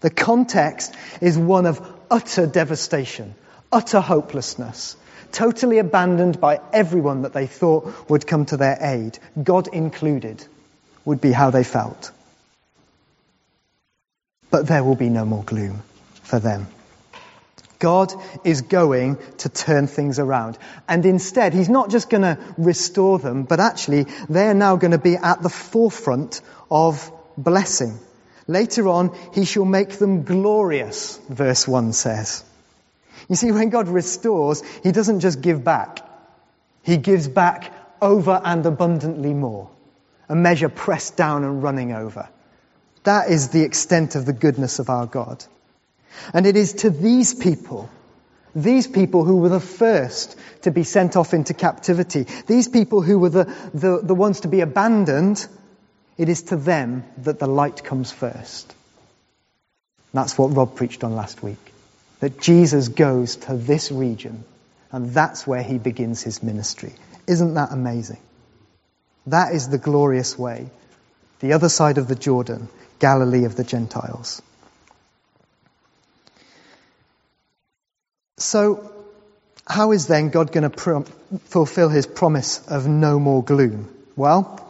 The 0.00 0.10
context 0.10 0.94
is 1.20 1.38
one 1.38 1.66
of 1.66 1.80
utter 2.10 2.46
devastation, 2.46 3.34
utter 3.72 4.00
hopelessness, 4.00 4.96
totally 5.32 5.78
abandoned 5.78 6.40
by 6.40 6.60
everyone 6.72 7.22
that 7.22 7.32
they 7.32 7.46
thought 7.46 8.10
would 8.10 8.26
come 8.26 8.44
to 8.46 8.56
their 8.56 8.76
aid, 8.80 9.18
God 9.42 9.68
included, 9.68 10.44
would 11.04 11.20
be 11.20 11.32
how 11.32 11.50
they 11.50 11.64
felt. 11.64 12.10
But 14.50 14.66
there 14.66 14.84
will 14.84 14.94
be 14.94 15.08
no 15.08 15.24
more 15.24 15.42
gloom 15.42 15.82
for 16.22 16.38
them. 16.38 16.68
God 17.78 18.14
is 18.44 18.62
going 18.62 19.18
to 19.38 19.48
turn 19.48 19.88
things 19.88 20.18
around. 20.18 20.56
And 20.88 21.04
instead, 21.04 21.52
He's 21.52 21.68
not 21.68 21.90
just 21.90 22.08
going 22.08 22.22
to 22.22 22.38
restore 22.56 23.18
them, 23.18 23.42
but 23.42 23.60
actually, 23.60 24.06
they're 24.28 24.54
now 24.54 24.76
going 24.76 24.92
to 24.92 24.98
be 24.98 25.16
at 25.16 25.42
the 25.42 25.48
forefront 25.48 26.40
of 26.70 27.10
blessing. 27.36 27.98
Later 28.46 28.88
on, 28.88 29.16
he 29.32 29.44
shall 29.44 29.64
make 29.64 29.98
them 29.98 30.24
glorious, 30.24 31.18
verse 31.28 31.66
1 31.66 31.92
says. 31.92 32.44
You 33.28 33.36
see, 33.36 33.52
when 33.52 33.70
God 33.70 33.88
restores, 33.88 34.62
he 34.82 34.92
doesn't 34.92 35.20
just 35.20 35.40
give 35.40 35.64
back. 35.64 36.00
He 36.82 36.98
gives 36.98 37.26
back 37.26 37.72
over 38.02 38.40
and 38.44 38.64
abundantly 38.66 39.32
more. 39.32 39.70
A 40.28 40.34
measure 40.34 40.68
pressed 40.68 41.16
down 41.16 41.44
and 41.44 41.62
running 41.62 41.92
over. 41.92 42.28
That 43.04 43.30
is 43.30 43.48
the 43.48 43.62
extent 43.62 44.14
of 44.14 44.26
the 44.26 44.32
goodness 44.32 44.78
of 44.78 44.90
our 44.90 45.06
God. 45.06 45.44
And 46.32 46.46
it 46.46 46.56
is 46.56 46.74
to 46.74 46.90
these 46.90 47.34
people, 47.34 47.90
these 48.54 48.86
people 48.86 49.24
who 49.24 49.36
were 49.36 49.48
the 49.48 49.60
first 49.60 50.38
to 50.62 50.70
be 50.70 50.84
sent 50.84 51.16
off 51.16 51.34
into 51.34 51.54
captivity, 51.54 52.26
these 52.46 52.68
people 52.68 53.02
who 53.02 53.18
were 53.18 53.30
the, 53.30 53.44
the, 53.74 54.00
the 54.02 54.14
ones 54.14 54.40
to 54.40 54.48
be 54.48 54.60
abandoned, 54.60 55.46
it 56.16 56.28
is 56.28 56.42
to 56.44 56.56
them 56.56 57.04
that 57.18 57.38
the 57.38 57.46
light 57.46 57.84
comes 57.84 58.10
first. 58.10 58.74
That's 60.12 60.38
what 60.38 60.54
Rob 60.54 60.76
preached 60.76 61.02
on 61.04 61.16
last 61.16 61.42
week. 61.42 61.58
That 62.20 62.40
Jesus 62.40 62.88
goes 62.88 63.36
to 63.36 63.56
this 63.56 63.90
region 63.90 64.44
and 64.92 65.10
that's 65.10 65.44
where 65.44 65.62
he 65.62 65.78
begins 65.78 66.22
his 66.22 66.40
ministry. 66.40 66.92
Isn't 67.26 67.54
that 67.54 67.72
amazing? 67.72 68.20
That 69.26 69.52
is 69.52 69.68
the 69.68 69.78
glorious 69.78 70.38
way. 70.38 70.70
The 71.40 71.54
other 71.54 71.68
side 71.68 71.98
of 71.98 72.06
the 72.06 72.14
Jordan, 72.14 72.68
Galilee 73.00 73.44
of 73.44 73.56
the 73.56 73.64
Gentiles. 73.64 74.40
So, 78.36 78.92
how 79.66 79.90
is 79.90 80.06
then 80.06 80.28
God 80.28 80.52
going 80.52 80.62
to 80.62 80.70
prom- 80.70 81.04
fulfill 81.46 81.88
his 81.88 82.06
promise 82.06 82.64
of 82.68 82.86
no 82.86 83.18
more 83.18 83.42
gloom? 83.42 83.88
Well, 84.14 84.63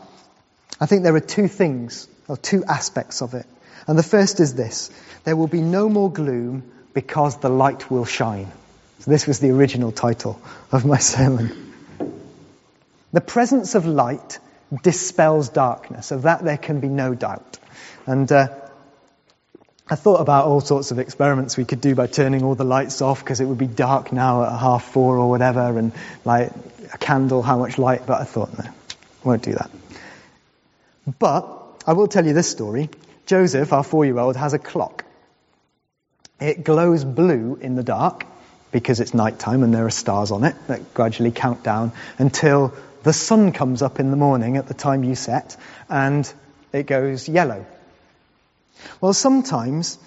I 0.80 0.86
think 0.86 1.02
there 1.02 1.14
are 1.14 1.20
two 1.20 1.48
things, 1.48 2.08
or 2.28 2.36
two 2.36 2.64
aspects 2.64 3.22
of 3.22 3.34
it. 3.34 3.46
And 3.86 3.98
the 3.98 4.02
first 4.02 4.40
is 4.40 4.54
this 4.54 4.90
there 5.24 5.36
will 5.36 5.46
be 5.46 5.60
no 5.60 5.88
more 5.88 6.10
gloom 6.10 6.70
because 6.92 7.38
the 7.38 7.48
light 7.48 7.90
will 7.90 8.04
shine. 8.04 8.50
So, 9.00 9.10
this 9.10 9.26
was 9.26 9.40
the 9.40 9.50
original 9.50 9.92
title 9.92 10.40
of 10.72 10.84
my 10.84 10.98
sermon. 11.14 11.72
The 13.12 13.20
presence 13.20 13.74
of 13.74 13.86
light 13.86 14.38
dispels 14.82 15.48
darkness. 15.48 16.10
Of 16.10 16.22
that, 16.22 16.42
there 16.42 16.56
can 16.56 16.80
be 16.80 16.88
no 16.88 17.14
doubt. 17.14 17.58
And 18.06 18.30
uh, 18.32 18.48
I 19.88 19.96
thought 19.96 20.20
about 20.20 20.46
all 20.46 20.60
sorts 20.60 20.90
of 20.90 20.98
experiments 20.98 21.56
we 21.56 21.64
could 21.64 21.80
do 21.80 21.94
by 21.94 22.06
turning 22.06 22.42
all 22.42 22.54
the 22.54 22.64
lights 22.64 23.02
off 23.02 23.20
because 23.20 23.40
it 23.40 23.44
would 23.44 23.58
be 23.58 23.66
dark 23.66 24.12
now 24.12 24.44
at 24.44 24.58
half 24.58 24.84
four 24.84 25.18
or 25.18 25.28
whatever, 25.28 25.78
and 25.78 25.92
like 26.24 26.50
a 26.92 26.98
candle, 26.98 27.42
how 27.42 27.58
much 27.58 27.78
light. 27.78 28.06
But 28.06 28.20
I 28.20 28.24
thought, 28.24 28.56
no, 28.58 28.64
won't 29.22 29.42
do 29.42 29.52
that. 29.52 29.70
But 31.18 31.46
I 31.86 31.92
will 31.92 32.08
tell 32.08 32.26
you 32.26 32.32
this 32.32 32.50
story. 32.50 32.90
Joseph, 33.26 33.72
our 33.72 33.84
four-year-old, 33.84 34.36
has 34.36 34.54
a 34.54 34.58
clock. 34.58 35.04
It 36.40 36.64
glows 36.64 37.04
blue 37.04 37.58
in 37.60 37.74
the 37.74 37.82
dark 37.82 38.26
because 38.72 39.00
it's 39.00 39.14
night 39.14 39.38
time 39.38 39.62
and 39.62 39.72
there 39.72 39.86
are 39.86 39.90
stars 39.90 40.30
on 40.30 40.44
it 40.44 40.56
that 40.66 40.94
gradually 40.94 41.30
count 41.30 41.62
down 41.62 41.92
until 42.18 42.74
the 43.04 43.12
sun 43.12 43.52
comes 43.52 43.82
up 43.82 44.00
in 44.00 44.10
the 44.10 44.16
morning 44.16 44.56
at 44.56 44.66
the 44.66 44.74
time 44.74 45.04
you 45.04 45.14
set 45.14 45.56
and 45.88 46.30
it 46.72 46.86
goes 46.86 47.28
yellow. 47.28 47.64
Well, 49.00 49.12
sometimes 49.12 49.98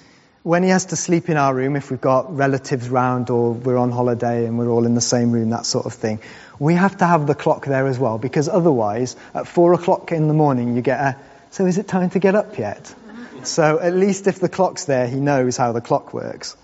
when 0.48 0.64
he 0.64 0.70
has 0.70 0.86
to 0.86 0.96
sleep 0.96 1.28
in 1.28 1.36
our 1.36 1.54
room, 1.54 1.76
if 1.76 1.92
we've 1.92 2.00
got 2.00 2.34
relatives 2.34 2.88
round 2.88 3.30
or 3.30 3.52
we're 3.52 3.76
on 3.76 3.92
holiday 3.92 4.46
and 4.46 4.58
we're 4.58 4.70
all 4.70 4.86
in 4.86 4.96
the 4.96 5.02
same 5.02 5.34
room, 5.34 5.50
that 5.50 5.66
sort 5.66 5.86
of 5.86 5.94
thing, 5.94 6.22
we 6.58 6.74
have 6.74 6.96
to 6.96 7.06
have 7.06 7.28
the 7.28 7.36
clock 7.36 7.66
there 7.66 7.86
as 7.86 8.00
well 8.00 8.18
because 8.18 8.48
otherwise 8.48 9.18
at 9.34 9.46
four 9.46 9.74
o'clock 9.74 10.14
in 10.14 10.30
the 10.30 10.34
morning 10.34 10.78
you 10.78 10.82
get 10.82 11.02
a, 11.02 11.18
so 11.52 11.66
is 11.66 11.78
it 11.78 11.90
time 11.90 12.12
to 12.12 12.20
get 12.20 12.34
up 12.34 12.58
yet? 12.58 12.96
So 13.44 13.78
at 13.80 13.94
least 13.94 14.28
if 14.28 14.40
the 14.40 14.48
clock's 14.48 14.86
there, 14.86 15.06
he 15.06 15.18
knows 15.18 15.58
how 15.58 15.74
the 15.74 15.82
clock 15.82 16.14
works. 16.14 16.56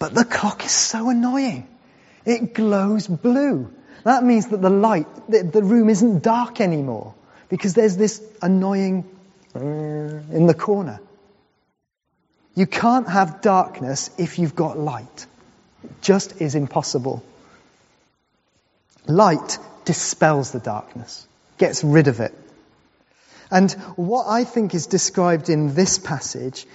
But 0.00 0.12
the 0.12 0.24
clock 0.24 0.64
is 0.64 0.72
so 0.72 1.08
annoying. 1.08 1.68
It 2.24 2.52
glows 2.52 3.06
blue. 3.06 3.72
That 4.02 4.24
means 4.24 4.48
that 4.48 4.60
the 4.60 4.70
light, 4.70 5.06
the, 5.28 5.44
the 5.44 5.62
room 5.62 5.88
isn't 5.88 6.24
dark 6.24 6.60
anymore 6.60 7.14
because 7.48 7.74
there's 7.74 7.96
this 7.96 8.20
annoying 8.42 9.08
in 9.54 10.46
the 10.46 10.54
corner. 10.54 10.98
You 12.54 12.66
can't 12.66 13.08
have 13.08 13.40
darkness 13.40 14.10
if 14.18 14.38
you've 14.38 14.54
got 14.54 14.78
light. 14.78 15.26
It 15.84 16.02
just 16.02 16.40
is 16.40 16.54
impossible. 16.54 17.24
Light 19.06 19.58
dispels 19.84 20.52
the 20.52 20.60
darkness, 20.60 21.26
gets 21.58 21.82
rid 21.82 22.08
of 22.08 22.20
it. 22.20 22.34
And 23.50 23.72
what 23.96 24.26
I 24.28 24.44
think 24.44 24.74
is 24.74 24.86
described 24.86 25.48
in 25.48 25.74
this 25.74 25.98
passage 25.98 26.66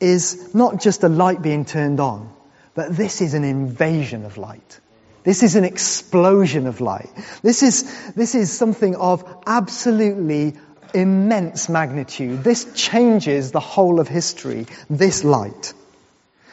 is 0.00 0.54
not 0.54 0.80
just 0.80 1.02
a 1.02 1.08
light 1.08 1.40
being 1.40 1.64
turned 1.64 2.00
on, 2.00 2.30
but 2.74 2.94
this 2.94 3.20
is 3.20 3.34
an 3.34 3.44
invasion 3.44 4.24
of 4.24 4.36
light. 4.36 4.80
This 5.22 5.42
is 5.42 5.56
an 5.56 5.64
explosion 5.64 6.66
of 6.66 6.80
light. 6.80 7.10
This 7.42 7.62
is, 7.62 8.12
this 8.12 8.34
is 8.34 8.52
something 8.52 8.94
of 8.94 9.24
absolutely 9.46 10.54
immense 10.96 11.68
magnitude. 11.68 12.42
This 12.42 12.72
changes 12.74 13.52
the 13.52 13.60
whole 13.60 14.00
of 14.00 14.08
history, 14.08 14.66
this 14.90 15.22
light. 15.22 15.74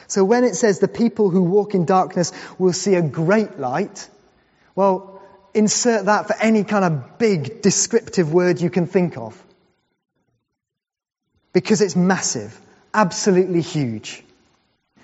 So 0.07 0.23
when 0.23 0.43
it 0.43 0.55
says 0.55 0.79
the 0.79 0.87
people 0.87 1.29
who 1.29 1.41
walk 1.41 1.73
in 1.73 1.85
darkness 1.85 2.31
will 2.59 2.73
see 2.73 2.95
a 2.95 3.01
great 3.01 3.57
light, 3.57 4.07
well, 4.75 5.21
insert 5.53 6.05
that 6.05 6.27
for 6.27 6.35
any 6.35 6.63
kind 6.63 6.85
of 6.85 7.17
big 7.17 7.61
descriptive 7.61 8.33
word 8.33 8.61
you 8.61 8.69
can 8.69 8.85
think 8.85 9.17
of. 9.17 9.41
Because 11.53 11.81
it's 11.81 11.95
massive, 11.95 12.59
absolutely 12.93 13.61
huge. 13.61 14.23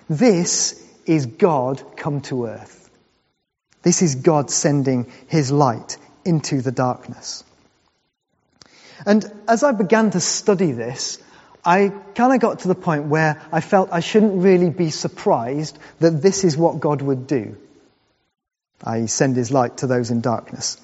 This 0.08 0.84
is 1.06 1.26
God 1.26 1.96
come 1.96 2.20
to 2.22 2.46
earth. 2.46 2.90
This 3.82 4.02
is 4.02 4.16
God 4.16 4.50
sending 4.50 5.10
his 5.28 5.50
light 5.50 5.96
into 6.24 6.60
the 6.60 6.72
darkness. 6.72 7.44
And 9.06 9.24
as 9.48 9.62
I 9.62 9.72
began 9.72 10.10
to 10.12 10.20
study 10.20 10.72
this, 10.72 11.18
I 11.64 11.92
kind 12.14 12.32
of 12.32 12.40
got 12.40 12.60
to 12.60 12.68
the 12.68 12.74
point 12.74 13.04
where 13.04 13.40
I 13.52 13.60
felt 13.60 13.90
I 13.92 14.00
shouldn't 14.00 14.42
really 14.42 14.70
be 14.70 14.90
surprised 14.90 15.78
that 15.98 16.22
this 16.22 16.44
is 16.44 16.56
what 16.56 16.80
God 16.80 17.02
would 17.02 17.26
do. 17.26 17.56
I 18.82 19.06
send 19.06 19.36
his 19.36 19.50
light 19.50 19.78
to 19.78 19.86
those 19.86 20.10
in 20.10 20.20
darkness. 20.20 20.78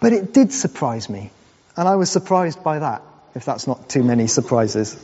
But 0.00 0.12
it 0.12 0.32
did 0.32 0.52
surprise 0.52 1.08
me. 1.08 1.30
And 1.76 1.86
I 1.86 1.96
was 1.96 2.10
surprised 2.10 2.62
by 2.62 2.80
that, 2.80 3.02
if 3.34 3.44
that's 3.44 3.66
not 3.66 3.88
too 3.88 4.02
many 4.02 4.26
surprises. 4.26 4.96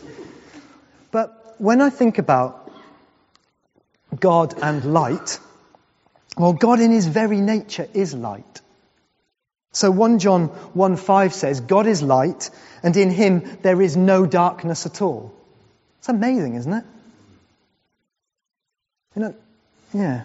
But 1.10 1.54
when 1.58 1.80
I 1.80 1.90
think 1.90 2.18
about 2.18 2.72
God 4.18 4.54
and 4.60 4.92
light, 4.92 5.38
well, 6.36 6.52
God 6.52 6.80
in 6.80 6.90
his 6.90 7.06
very 7.06 7.40
nature 7.40 7.88
is 7.94 8.14
light. 8.14 8.60
So 9.72 9.90
1 9.90 10.18
John 10.18 10.48
1 10.48 10.96
5 10.96 11.34
says, 11.34 11.60
God 11.60 11.86
is 11.86 12.02
light, 12.02 12.50
and 12.82 12.96
in 12.96 13.10
him 13.10 13.58
there 13.62 13.80
is 13.80 13.96
no 13.96 14.26
darkness 14.26 14.84
at 14.86 15.00
all. 15.00 15.32
It's 15.98 16.10
amazing, 16.10 16.54
isn't 16.54 16.72
it? 16.72 16.84
You 19.16 19.22
know, 19.22 19.34
yeah. 19.94 20.24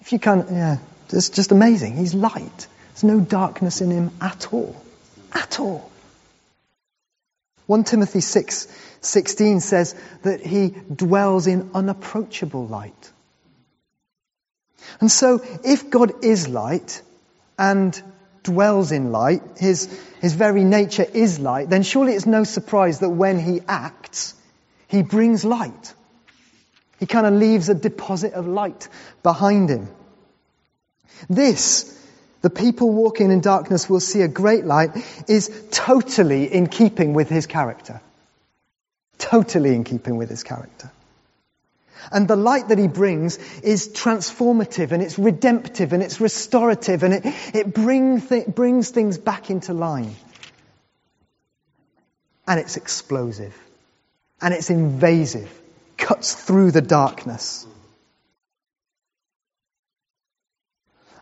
If 0.00 0.12
you 0.12 0.18
can, 0.18 0.46
yeah, 0.50 0.78
it's 1.10 1.30
just 1.30 1.52
amazing. 1.52 1.96
He's 1.96 2.14
light. 2.14 2.66
There's 2.92 3.04
no 3.04 3.20
darkness 3.20 3.80
in 3.80 3.90
him 3.90 4.10
at 4.20 4.52
all. 4.52 4.76
At 5.32 5.60
all. 5.60 5.90
1 7.66 7.84
Timothy 7.84 8.20
6 8.20 8.68
16 9.00 9.60
says 9.60 9.94
that 10.22 10.40
he 10.40 10.74
dwells 10.94 11.46
in 11.46 11.70
unapproachable 11.74 12.66
light. 12.66 13.10
And 15.00 15.10
so, 15.10 15.42
if 15.62 15.90
God 15.90 16.24
is 16.24 16.48
light 16.48 17.02
and 17.58 18.00
dwells 18.42 18.92
in 18.92 19.10
light, 19.10 19.42
his, 19.56 19.88
his 20.20 20.34
very 20.34 20.64
nature 20.64 21.06
is 21.12 21.38
light, 21.38 21.68
then 21.70 21.82
surely 21.82 22.12
it's 22.12 22.26
no 22.26 22.44
surprise 22.44 23.00
that 23.00 23.08
when 23.08 23.38
he 23.38 23.60
acts, 23.66 24.34
he 24.88 25.02
brings 25.02 25.44
light. 25.44 25.94
He 27.00 27.06
kind 27.06 27.26
of 27.26 27.34
leaves 27.34 27.68
a 27.68 27.74
deposit 27.74 28.34
of 28.34 28.46
light 28.46 28.88
behind 29.22 29.68
him. 29.68 29.88
This, 31.28 31.90
the 32.42 32.50
people 32.50 32.90
walking 32.90 33.30
in 33.30 33.40
darkness 33.40 33.88
will 33.88 34.00
see 34.00 34.20
a 34.20 34.28
great 34.28 34.64
light, 34.64 34.90
is 35.28 35.50
totally 35.70 36.52
in 36.52 36.66
keeping 36.66 37.14
with 37.14 37.28
his 37.28 37.46
character. 37.46 38.00
Totally 39.18 39.74
in 39.74 39.84
keeping 39.84 40.16
with 40.16 40.28
his 40.28 40.42
character. 40.42 40.90
And 42.10 42.28
the 42.28 42.36
light 42.36 42.68
that 42.68 42.78
he 42.78 42.88
brings 42.88 43.38
is 43.60 43.88
transformative 43.88 44.92
and 44.92 45.02
it's 45.02 45.18
redemptive 45.18 45.92
and 45.92 46.02
it's 46.02 46.20
restorative 46.20 47.02
and 47.02 47.14
it, 47.14 47.22
it 47.54 47.74
bring 47.74 48.20
th- 48.20 48.46
brings 48.46 48.90
things 48.90 49.18
back 49.18 49.50
into 49.50 49.72
line. 49.72 50.14
And 52.46 52.60
it's 52.60 52.76
explosive. 52.76 53.56
And 54.40 54.52
it's 54.52 54.70
invasive. 54.70 55.50
Cuts 55.96 56.34
through 56.34 56.72
the 56.72 56.82
darkness. 56.82 57.66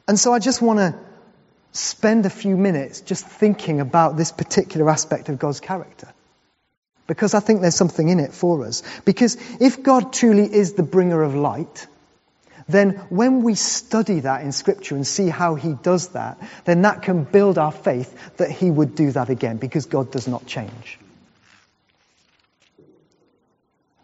And 0.09 0.19
so 0.19 0.33
I 0.33 0.41
just 0.41 0.61
want 0.61 0.79
to 0.79 0.99
spend 1.73 2.27
a 2.27 2.31
few 2.31 2.57
minutes 2.57 3.01
just 3.01 3.27
thinking 3.27 3.81
about 3.81 4.17
this 4.17 4.33
particular 4.33 4.91
aspect 4.91 5.29
of 5.29 5.39
God's 5.39 5.61
character. 5.61 6.13
Because 7.07 7.35
I 7.35 7.41
think 7.41 7.61
there's 7.61 7.75
something 7.75 8.09
in 8.09 8.21
it 8.21 8.33
for 8.33 8.65
us. 8.65 8.83
Because 9.05 9.37
if 9.61 9.83
God 9.83 10.13
truly 10.13 10.45
is 10.45 10.75
the 10.75 10.83
bringer 10.83 11.23
of 11.23 11.35
light, 11.35 11.87
then 12.69 12.93
when 13.11 13.43
we 13.43 13.55
study 13.55 14.21
that 14.21 14.43
in 14.43 14.53
Scripture 14.53 14.95
and 14.95 15.07
see 15.07 15.29
how 15.29 15.55
He 15.55 15.75
does 15.75 16.09
that, 16.09 16.39
then 16.65 16.83
that 16.83 17.03
can 17.03 17.25
build 17.25 17.59
our 17.59 17.73
faith 17.73 18.37
that 18.37 18.51
He 18.51 18.71
would 18.71 18.95
do 18.95 19.11
that 19.13 19.31
again 19.31 19.57
because 19.57 19.87
God 19.87 20.11
does 20.11 20.29
not 20.29 20.47
change. 20.47 20.99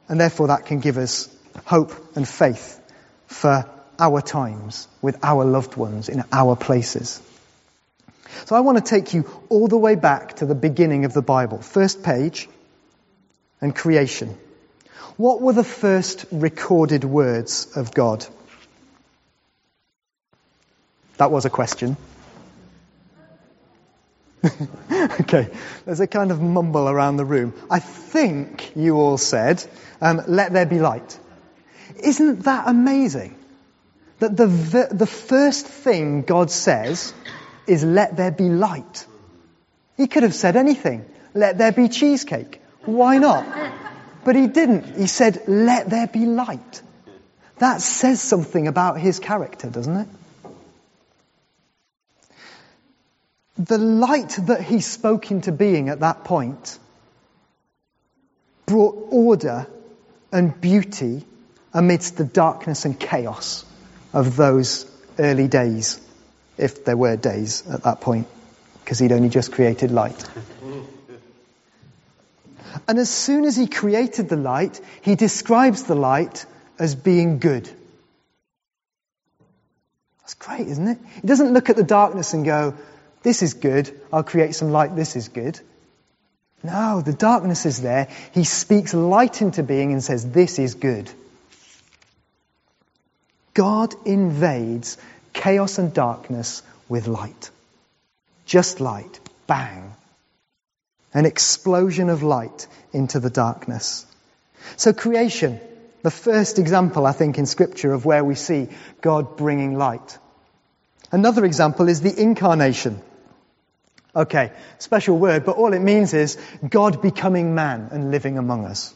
And 0.08 0.20
therefore 0.20 0.48
that 0.48 0.66
can 0.66 0.80
give 0.80 0.98
us 0.98 1.28
hope 1.64 2.16
and 2.16 2.26
faith 2.26 2.80
for 3.26 3.68
our 3.98 4.20
times 4.20 4.88
with 5.02 5.18
our 5.22 5.44
loved 5.44 5.76
ones 5.76 6.08
in 6.08 6.24
our 6.32 6.56
places. 6.56 7.20
So 8.46 8.56
I 8.56 8.60
want 8.60 8.78
to 8.78 8.84
take 8.84 9.14
you 9.14 9.28
all 9.48 9.68
the 9.68 9.78
way 9.78 9.94
back 9.94 10.36
to 10.36 10.46
the 10.46 10.54
beginning 10.54 11.04
of 11.04 11.12
the 11.12 11.22
Bible. 11.22 11.58
First 11.58 12.02
page, 12.02 12.48
and 13.60 13.74
creation. 13.74 14.36
What 15.16 15.40
were 15.40 15.52
the 15.52 15.64
first 15.64 16.26
recorded 16.30 17.04
words 17.04 17.76
of 17.76 17.92
God? 17.92 18.24
That 21.16 21.32
was 21.32 21.44
a 21.44 21.50
question. 21.50 21.96
okay, 25.20 25.48
there's 25.84 25.98
a 25.98 26.06
kind 26.06 26.30
of 26.30 26.40
mumble 26.40 26.88
around 26.88 27.16
the 27.16 27.24
room. 27.24 27.52
I 27.68 27.80
think 27.80 28.76
you 28.76 28.96
all 28.96 29.18
said, 29.18 29.64
um, 30.00 30.22
let 30.28 30.52
there 30.52 30.66
be 30.66 30.78
light. 30.78 31.18
Isn't 32.00 32.44
that 32.44 32.68
amazing? 32.68 33.36
That 34.20 34.36
the, 34.36 34.88
the 34.90 35.06
first 35.06 35.66
thing 35.66 36.22
God 36.22 36.50
says 36.50 37.12
is 37.66 37.84
let 37.84 38.16
there 38.16 38.30
be 38.30 38.48
light. 38.48 39.06
He 39.96 40.06
could 40.06 40.22
have 40.22 40.34
said 40.34 40.56
anything. 40.56 41.04
Let 41.34 41.58
there 41.58 41.72
be 41.72 41.88
cheesecake. 41.88 42.60
Why 42.88 43.18
not? 43.18 43.46
But 44.24 44.34
he 44.34 44.46
didn't. 44.46 44.96
He 44.96 45.08
said, 45.08 45.42
let 45.46 45.90
there 45.90 46.06
be 46.06 46.24
light. 46.24 46.80
That 47.58 47.82
says 47.82 48.22
something 48.22 48.66
about 48.66 48.98
his 48.98 49.18
character, 49.18 49.68
doesn't 49.68 49.96
it? 49.96 50.08
The 53.58 53.76
light 53.76 54.38
that 54.46 54.62
he 54.62 54.80
spoke 54.80 55.30
into 55.30 55.52
being 55.52 55.90
at 55.90 56.00
that 56.00 56.24
point 56.24 56.78
brought 58.64 59.08
order 59.10 59.66
and 60.32 60.58
beauty 60.58 61.26
amidst 61.74 62.16
the 62.16 62.24
darkness 62.24 62.86
and 62.86 62.98
chaos 62.98 63.66
of 64.14 64.36
those 64.36 64.90
early 65.18 65.48
days, 65.48 66.00
if 66.56 66.86
there 66.86 66.96
were 66.96 67.16
days 67.16 67.66
at 67.68 67.82
that 67.82 68.00
point, 68.00 68.28
because 68.80 68.98
he'd 68.98 69.12
only 69.12 69.28
just 69.28 69.52
created 69.52 69.90
light. 69.90 70.24
And 72.86 72.98
as 72.98 73.10
soon 73.10 73.44
as 73.44 73.56
he 73.56 73.66
created 73.66 74.28
the 74.28 74.36
light, 74.36 74.80
he 75.02 75.14
describes 75.14 75.84
the 75.84 75.94
light 75.94 76.46
as 76.78 76.94
being 76.94 77.38
good. 77.38 77.68
That's 80.20 80.34
great, 80.34 80.68
isn't 80.68 80.88
it? 80.88 80.98
He 81.22 81.26
doesn't 81.26 81.52
look 81.52 81.70
at 81.70 81.76
the 81.76 81.82
darkness 81.82 82.34
and 82.34 82.44
go, 82.44 82.74
this 83.22 83.42
is 83.42 83.54
good, 83.54 83.90
I'll 84.12 84.22
create 84.22 84.54
some 84.54 84.70
light, 84.70 84.94
this 84.94 85.16
is 85.16 85.28
good. 85.28 85.58
No, 86.62 87.00
the 87.00 87.12
darkness 87.12 87.66
is 87.66 87.80
there. 87.80 88.08
He 88.32 88.44
speaks 88.44 88.92
light 88.92 89.42
into 89.42 89.62
being 89.62 89.92
and 89.92 90.02
says, 90.02 90.30
this 90.30 90.58
is 90.58 90.74
good. 90.74 91.10
God 93.54 93.94
invades 94.04 94.98
chaos 95.32 95.78
and 95.78 95.94
darkness 95.94 96.62
with 96.88 97.06
light. 97.06 97.50
Just 98.44 98.80
light. 98.80 99.20
Bang. 99.46 99.87
An 101.14 101.26
explosion 101.26 102.10
of 102.10 102.22
light 102.22 102.66
into 102.92 103.20
the 103.20 103.30
darkness. 103.30 104.06
So 104.76 104.92
creation, 104.92 105.60
the 106.02 106.10
first 106.10 106.58
example, 106.58 107.06
I 107.06 107.12
think, 107.12 107.38
in 107.38 107.46
scripture 107.46 107.92
of 107.92 108.04
where 108.04 108.24
we 108.24 108.34
see 108.34 108.68
God 109.00 109.36
bringing 109.36 109.76
light. 109.78 110.18
Another 111.10 111.44
example 111.44 111.88
is 111.88 112.00
the 112.00 112.20
incarnation. 112.20 113.00
Okay, 114.14 114.52
special 114.78 115.18
word, 115.18 115.44
but 115.44 115.56
all 115.56 115.72
it 115.72 115.80
means 115.80 116.12
is 116.12 116.38
God 116.68 117.02
becoming 117.02 117.54
man 117.54 117.88
and 117.92 118.10
living 118.10 118.36
among 118.36 118.64
us. 118.64 118.94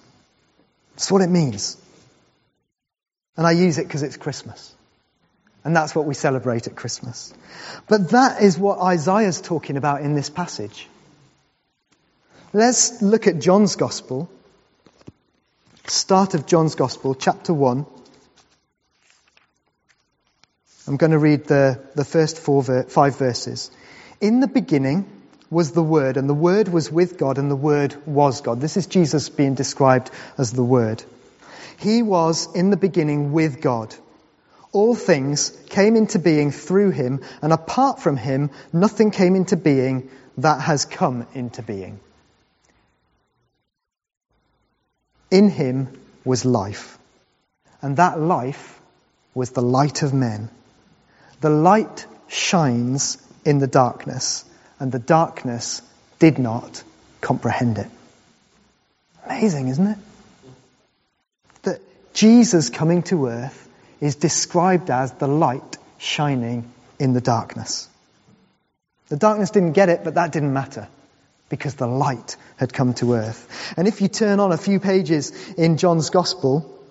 That's 0.95 1.11
what 1.11 1.23
it 1.23 1.31
means. 1.31 1.77
And 3.37 3.47
I 3.47 3.53
use 3.53 3.79
it 3.79 3.87
because 3.87 4.03
it's 4.03 4.17
Christmas. 4.17 4.75
And 5.65 5.77
that's 5.77 5.95
what 5.95 6.07
we 6.07 6.15
celebrate 6.15 6.67
at 6.67 6.75
Christmas. 6.75 7.33
But 7.89 8.11
that 8.11 8.43
is 8.43 8.59
what 8.59 8.81
Isaiah's 8.81 9.41
talking 9.41 9.77
about 9.77 10.03
in 10.03 10.15
this 10.15 10.29
passage. 10.29 10.89
Let's 12.55 13.01
look 13.01 13.27
at 13.27 13.39
John's 13.39 13.77
Gospel. 13.77 14.31
Start 15.87 16.35
of 16.35 16.45
John's 16.45 16.75
Gospel, 16.75 17.15
chapter 17.15 17.55
1. 17.55 17.87
I'm 20.87 20.97
going 20.99 21.13
to 21.13 21.19
read 21.19 21.47
the, 21.47 21.81
the 21.95 22.05
first 22.05 22.37
four, 22.39 22.63
five 22.63 23.17
verses. 23.17 23.71
In 24.21 24.41
the 24.41 24.49
beginning 24.49 25.11
was 25.49 25.73
the 25.73 25.83
Word, 25.83 26.19
and 26.19 26.29
the 26.29 26.35
Word 26.35 26.69
was 26.69 26.93
with 26.93 27.17
God, 27.17 27.39
and 27.39 27.51
the 27.51 27.57
Word 27.57 27.97
was 28.05 28.43
God. 28.43 28.61
This 28.61 28.77
is 28.77 28.87
Jesus 28.87 29.31
being 29.31 29.55
described 29.55 30.11
as 30.37 30.53
the 30.53 30.63
Word. 30.63 31.03
He 31.79 32.03
was 32.03 32.55
in 32.55 32.69
the 32.69 32.77
beginning 32.77 33.33
with 33.33 33.63
God. 33.63 33.95
All 34.73 34.95
things 34.95 35.59
came 35.71 35.97
into 35.97 36.19
being 36.19 36.51
through 36.51 36.91
him, 36.91 37.23
and 37.41 37.51
apart 37.51 38.01
from 38.01 38.19
him, 38.19 38.51
nothing 38.75 39.11
came 39.11 39.37
into 39.37 39.57
being 39.57 40.11
that 40.37 40.61
has 40.61 40.85
come 40.85 41.27
into 41.33 41.63
being. 41.63 41.99
In 45.33 45.49
him 45.49 45.89
was 46.27 46.45
life, 46.45 46.99
and 47.81 47.97
that 47.97 48.21
life 48.21 48.79
was 49.35 49.51
the 49.51 49.63
light 49.63 50.03
of 50.03 50.13
men. 50.13 50.51
The 51.41 51.49
light 51.49 52.07
shines 52.29 53.17
in 53.43 53.59
the 53.59 53.67
darkness, 53.67 54.45
and 54.79 54.93
the 54.93 54.99
darkness 54.99 55.81
did 56.19 56.39
not 56.39 56.83
comprehend 57.23 57.79
it. 57.79 57.89
Amazing, 59.25 59.69
isn't 59.69 59.87
it? 59.87 59.99
That 61.63 61.81
Jesus 62.13 62.69
coming 62.69 63.03
to 63.05 63.29
earth 63.29 63.69
is 64.03 64.17
described 64.17 64.91
as 64.91 65.13
the 65.13 65.29
light 65.29 65.79
shining 65.97 66.71
in 66.99 67.15
the 67.15 67.23
darkness. 67.23 67.89
The 69.09 69.17
darkness 69.17 69.49
didn't 69.49 69.73
get 69.73 69.89
it, 69.89 70.05
but 70.05 70.17
that 70.17 70.31
didn't 70.31 70.53
matter 70.53 70.89
because 71.53 71.75
the 71.75 71.87
light 71.87 72.39
had 72.57 72.73
come 72.73 72.95
to 72.95 73.13
earth. 73.13 73.75
And 73.77 73.87
if 73.87 74.01
you 74.01 74.09
turn 74.09 74.41
on 74.41 74.53
a 74.53 74.57
few 74.57 74.81
pages 74.81 75.53
in 75.53 75.77
John's 75.77 76.09
Gospel, 76.09 76.83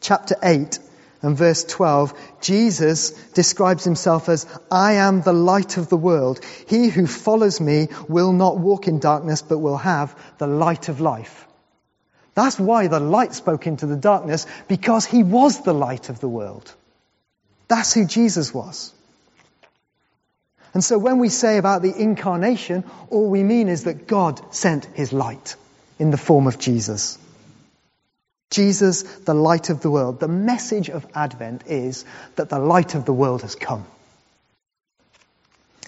chapter 0.00 0.36
8 0.40 0.78
and 1.20 1.36
verse 1.36 1.64
12, 1.64 2.14
Jesus 2.40 3.10
describes 3.32 3.82
himself 3.82 4.28
as, 4.28 4.46
I 4.70 4.92
am 4.92 5.20
the 5.20 5.32
light 5.32 5.78
of 5.78 5.88
the 5.88 5.96
world. 5.96 6.44
He 6.68 6.90
who 6.90 7.08
follows 7.08 7.60
me 7.60 7.88
will 8.08 8.32
not 8.32 8.56
walk 8.56 8.86
in 8.86 9.00
darkness, 9.00 9.42
but 9.42 9.58
will 9.58 9.78
have 9.78 10.16
the 10.38 10.46
light 10.46 10.88
of 10.88 11.00
life. 11.00 11.48
That's 12.34 12.60
why 12.60 12.86
the 12.86 13.00
light 13.00 13.34
spoke 13.34 13.66
into 13.66 13.86
the 13.86 13.96
darkness, 13.96 14.46
because 14.68 15.06
he 15.06 15.24
was 15.24 15.64
the 15.64 15.74
light 15.74 16.08
of 16.08 16.20
the 16.20 16.28
world. 16.28 16.72
That's 17.66 17.92
who 17.92 18.06
Jesus 18.06 18.54
was. 18.54 18.94
And 20.76 20.84
so 20.84 20.98
when 20.98 21.20
we 21.20 21.30
say 21.30 21.56
about 21.56 21.80
the 21.80 21.98
incarnation, 21.98 22.84
all 23.08 23.30
we 23.30 23.42
mean 23.42 23.68
is 23.68 23.84
that 23.84 24.06
God 24.06 24.54
sent 24.54 24.84
his 24.84 25.10
light 25.10 25.56
in 25.98 26.10
the 26.10 26.18
form 26.18 26.46
of 26.46 26.58
Jesus. 26.58 27.18
Jesus, 28.50 29.00
the 29.24 29.32
light 29.32 29.70
of 29.70 29.80
the 29.80 29.90
world. 29.90 30.20
The 30.20 30.28
message 30.28 30.90
of 30.90 31.06
Advent 31.14 31.62
is 31.66 32.04
that 32.34 32.50
the 32.50 32.58
light 32.58 32.94
of 32.94 33.06
the 33.06 33.14
world 33.14 33.40
has 33.40 33.54
come. 33.54 33.86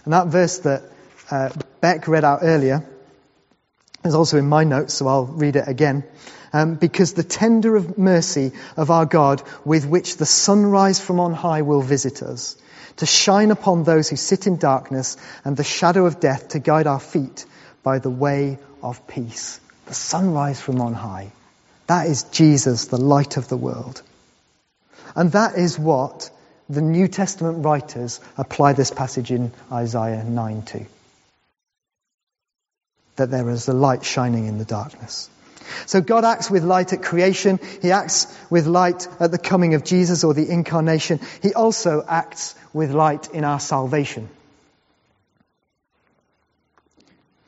And 0.07 0.15
that 0.15 0.29
verse 0.29 0.61
that 0.61 0.85
uh, 1.31 1.51
Beck 1.83 2.09
read 2.09 2.25
out 2.25 2.39
earlier 2.41 2.83
is 4.07 4.15
also 4.15 4.39
in 4.39 4.49
my 4.49 4.65
notes, 4.65 4.95
so 4.95 5.07
I'll 5.07 5.27
read 5.27 5.57
it 5.57 5.69
again. 5.69 6.03
Um, 6.51 6.77
because 6.77 7.13
the 7.13 7.23
tender 7.23 7.77
of 7.77 7.99
mercy 7.99 8.53
of 8.75 8.91
our 8.91 9.05
God, 9.05 9.43
with 9.67 9.85
which 9.85 10.17
the 10.17 10.25
sunrise 10.25 10.99
from 10.99 11.21
on 11.21 11.35
high 11.35 11.61
will 11.61 11.83
visit 11.83 12.23
us, 12.23 12.57
to 12.99 13.07
shine 13.07 13.51
upon 13.51 13.85
those 13.85 14.09
who 14.09 14.17
sit 14.17 14.47
in 14.47 14.57
darkness 14.57 15.17
and 15.45 15.57
the 15.57 15.65
shadow 15.65 16.07
of 16.07 16.21
death, 16.21 16.49
to 16.49 16.59
guide 16.59 16.87
our 16.87 17.01
feet 17.01 17.47
by 17.83 17.99
the 17.99 18.11
way 18.11 18.59
of 18.83 19.07
peace. 19.07 19.61
The 19.87 19.95
sunrise 19.95 20.61
from 20.61 20.81
on 20.81 20.95
high. 20.95 21.33
That 21.87 22.07
is 22.07 22.25
Jesus, 22.25 22.87
the 22.87 22.99
light 22.99 23.37
of 23.37 23.49
the 23.49 23.57
world. 23.57 24.03
And 25.17 25.33
that 25.33 25.57
is 25.57 25.79
what 25.79 26.31
the 26.69 26.83
New 26.83 27.09
Testament 27.09 27.65
writers 27.65 28.21
apply 28.37 28.75
this 28.75 28.91
passage 28.91 29.31
in 29.31 29.53
Isaiah 29.73 30.23
9 30.23 30.63
to. 30.63 30.87
That 33.17 33.31
there 33.31 33.49
is 33.49 33.69
a 33.69 33.73
light 33.73 34.05
shining 34.05 34.47
in 34.47 34.59
the 34.59 34.65
darkness. 34.65 35.31
So 35.87 36.01
God 36.01 36.25
acts 36.25 36.51
with 36.51 36.65
light 36.65 36.93
at 36.93 37.03
creation. 37.03 37.61
He 37.83 37.91
acts 37.91 38.27
with 38.51 38.67
light 38.67 39.07
at 39.21 39.31
the 39.31 39.39
coming 39.39 39.75
of 39.75 39.85
Jesus 39.85 40.25
or 40.25 40.35
the 40.35 40.49
incarnation. 40.49 41.21
He 41.43 41.55
also 41.55 42.05
acts 42.07 42.55
with 42.73 42.93
light 42.93 43.31
in 43.33 43.45
our 43.45 43.61
salvation. 43.61 44.29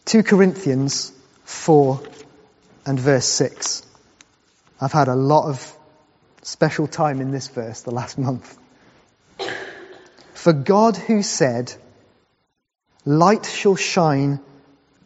2 0.07 0.23
Corinthians 0.23 1.13
4 1.45 2.01
and 2.87 2.99
verse 2.99 3.27
6. 3.27 3.87
I've 4.81 4.93
had 4.93 5.09
a 5.09 5.15
lot 5.15 5.49
of 5.49 5.77
special 6.43 6.87
time 6.87 7.21
in 7.21 7.31
this 7.31 7.49
verse 7.49 7.83
the 7.83 7.91
last 7.91 8.19
month. 8.27 8.59
For 10.35 10.53
God 10.53 10.97
who 10.97 11.23
said, 11.23 11.73
light 13.05 13.45
shall 13.47 13.77
shine 13.77 14.41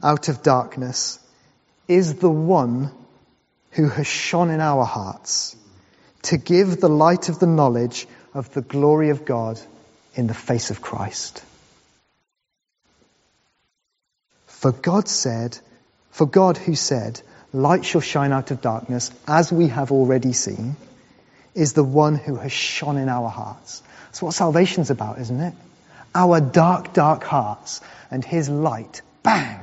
out 0.03 0.29
of 0.29 0.43
darkness, 0.43 1.19
is 1.89 2.15
the 2.15 2.31
one 2.31 2.93
who 3.75 3.89
has 3.89 4.07
shone 4.07 4.51
in 4.51 4.61
our 4.61 4.85
hearts 4.85 5.57
to 6.23 6.37
give 6.37 6.81
the 6.81 6.89
light 6.89 7.29
of 7.29 7.39
the 7.39 7.47
knowledge 7.47 8.07
of 8.33 8.53
the 8.55 8.63
glory 8.63 9.11
of 9.11 9.25
God 9.25 9.61
in 10.15 10.27
the 10.27 10.35
face 10.35 10.71
of 10.71 10.81
Christ. 10.81 11.43
For 14.47 14.73
God 14.73 15.09
said, 15.09 15.59
for 16.11 16.27
God 16.27 16.57
who 16.57 16.75
said, 16.75 17.21
light 17.53 17.85
shall 17.85 18.01
shine 18.01 18.33
out 18.33 18.51
of 18.51 18.63
darkness, 18.63 19.11
as 19.27 19.53
we 19.53 19.69
have 19.69 19.93
already 19.93 20.33
seen, 20.33 20.77
is 21.55 21.73
the 21.73 21.85
one 21.85 22.15
who 22.15 22.37
has 22.37 22.53
shone 22.53 22.97
in 22.97 23.09
our 23.09 23.29
hearts. 23.29 23.83
That's 24.07 24.23
what 24.23 24.35
salvation's 24.35 24.91
about, 24.91 25.19
isn't 25.19 25.41
it? 25.41 25.55
our 26.15 26.41
dark, 26.41 26.93
dark 26.93 27.25
hearts 27.25 27.81
and 28.11 28.25
His 28.25 28.49
light, 28.49 29.03
bang, 29.23 29.61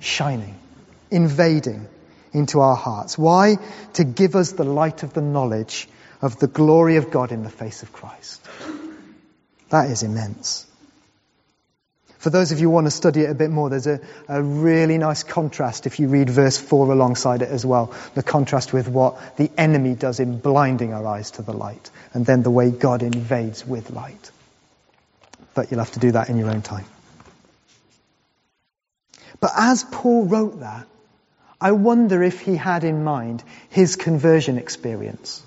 shining, 0.00 0.56
invading 1.10 1.86
into 2.32 2.60
our 2.60 2.76
hearts. 2.76 3.16
Why? 3.18 3.56
To 3.94 4.04
give 4.04 4.36
us 4.36 4.52
the 4.52 4.64
light 4.64 5.02
of 5.02 5.14
the 5.14 5.22
knowledge 5.22 5.88
of 6.20 6.38
the 6.38 6.46
glory 6.46 6.96
of 6.96 7.10
God 7.10 7.32
in 7.32 7.42
the 7.42 7.50
face 7.50 7.82
of 7.82 7.92
Christ. 7.92 8.40
That 9.70 9.90
is 9.90 10.02
immense. 10.02 10.66
For 12.18 12.30
those 12.30 12.50
of 12.50 12.58
you 12.58 12.66
who 12.66 12.74
want 12.74 12.88
to 12.88 12.90
study 12.90 13.20
it 13.20 13.30
a 13.30 13.34
bit 13.34 13.50
more, 13.50 13.70
there's 13.70 13.86
a, 13.86 14.00
a, 14.26 14.42
really 14.42 14.98
nice 14.98 15.22
contrast 15.22 15.86
if 15.86 16.00
you 16.00 16.08
read 16.08 16.28
verse 16.28 16.58
4 16.58 16.90
alongside 16.90 17.42
it 17.42 17.48
as 17.48 17.64
well. 17.64 17.94
The 18.14 18.24
contrast 18.24 18.72
with 18.72 18.88
what 18.88 19.36
the 19.36 19.50
enemy 19.56 19.94
does 19.94 20.18
in 20.18 20.40
blinding 20.40 20.92
our 20.92 21.06
eyes 21.06 21.30
to 21.32 21.42
the 21.42 21.52
light, 21.52 21.90
and 22.12 22.26
then 22.26 22.42
the 22.42 22.50
way 22.50 22.72
God 22.72 23.04
invades 23.04 23.64
with 23.64 23.90
light. 23.90 24.32
But 25.54 25.70
you'll 25.70 25.78
have 25.78 25.92
to 25.92 26.00
do 26.00 26.12
that 26.12 26.28
in 26.28 26.38
your 26.38 26.50
own 26.50 26.62
time. 26.62 26.86
But 29.40 29.52
as 29.56 29.84
Paul 29.84 30.24
wrote 30.24 30.60
that, 30.60 30.88
I 31.60 31.72
wonder 31.72 32.22
if 32.22 32.40
he 32.40 32.56
had 32.56 32.84
in 32.84 33.04
mind 33.04 33.42
his 33.68 33.96
conversion 33.96 34.58
experience. 34.58 35.42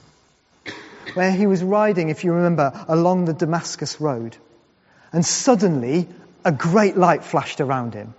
Where 1.14 1.32
he 1.32 1.48
was 1.48 1.64
riding, 1.64 2.10
if 2.10 2.24
you 2.24 2.34
remember, 2.34 2.86
along 2.88 3.26
the 3.26 3.34
Damascus 3.34 4.00
road, 4.00 4.36
and 5.14 5.26
suddenly 5.26 6.08
a 6.44 6.52
great 6.52 6.98
light 6.98 7.24
flashed 7.24 7.62
around 7.62 7.94
him. 7.94 8.14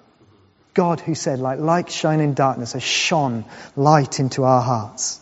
God, 0.74 1.00
who 1.00 1.14
said, 1.14 1.38
like 1.38 1.58
light 1.58 1.90
shine 1.90 2.20
in 2.20 2.34
darkness, 2.34 2.72
has 2.72 2.82
shone 2.82 3.44
light 3.76 4.20
into 4.20 4.44
our 4.44 4.62
hearts. 4.62 5.20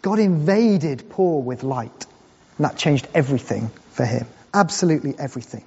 God 0.00 0.18
invaded 0.18 1.08
Paul 1.10 1.42
with 1.42 1.62
light, 1.62 2.06
and 2.58 2.64
that 2.64 2.76
changed 2.76 3.06
everything 3.14 3.70
for 3.92 4.04
him. 4.04 4.26
Absolutely 4.52 5.14
everything. 5.16 5.64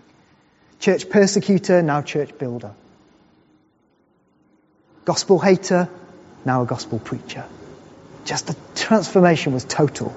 Church 0.79 1.09
persecutor, 1.09 1.81
now 1.81 2.01
church 2.01 2.37
builder. 2.37 2.73
Gospel 5.05 5.39
hater, 5.39 5.89
now 6.45 6.61
a 6.61 6.65
gospel 6.65 6.99
preacher. 6.99 7.45
Just 8.25 8.47
the 8.47 8.55
transformation 8.75 9.53
was 9.53 9.63
total. 9.63 10.15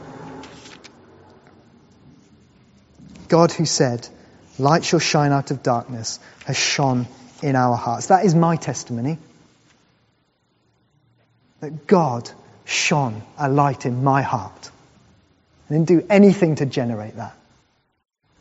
God, 3.29 3.53
who 3.53 3.67
said, 3.67 4.09
Light 4.59 4.85
shall 4.85 4.99
shine 4.99 5.33
out 5.33 5.51
of 5.51 5.62
darkness, 5.62 6.19
has 6.45 6.57
shone 6.57 7.07
in 7.43 7.55
our 7.55 7.77
hearts. 7.77 8.07
That 8.07 8.25
is 8.25 8.35
my 8.35 8.57
testimony. 8.57 9.19
That 11.61 11.87
God 11.87 12.31
shone 12.64 13.23
a 13.38 13.49
light 13.49 13.87
in 13.87 14.03
my 14.03 14.23
heart. 14.23 14.71
I 15.69 15.75
didn't 15.75 15.88
do 15.88 16.07
anything 16.09 16.57
to 16.57 16.67
generate 16.67 17.17
that. 17.17 17.35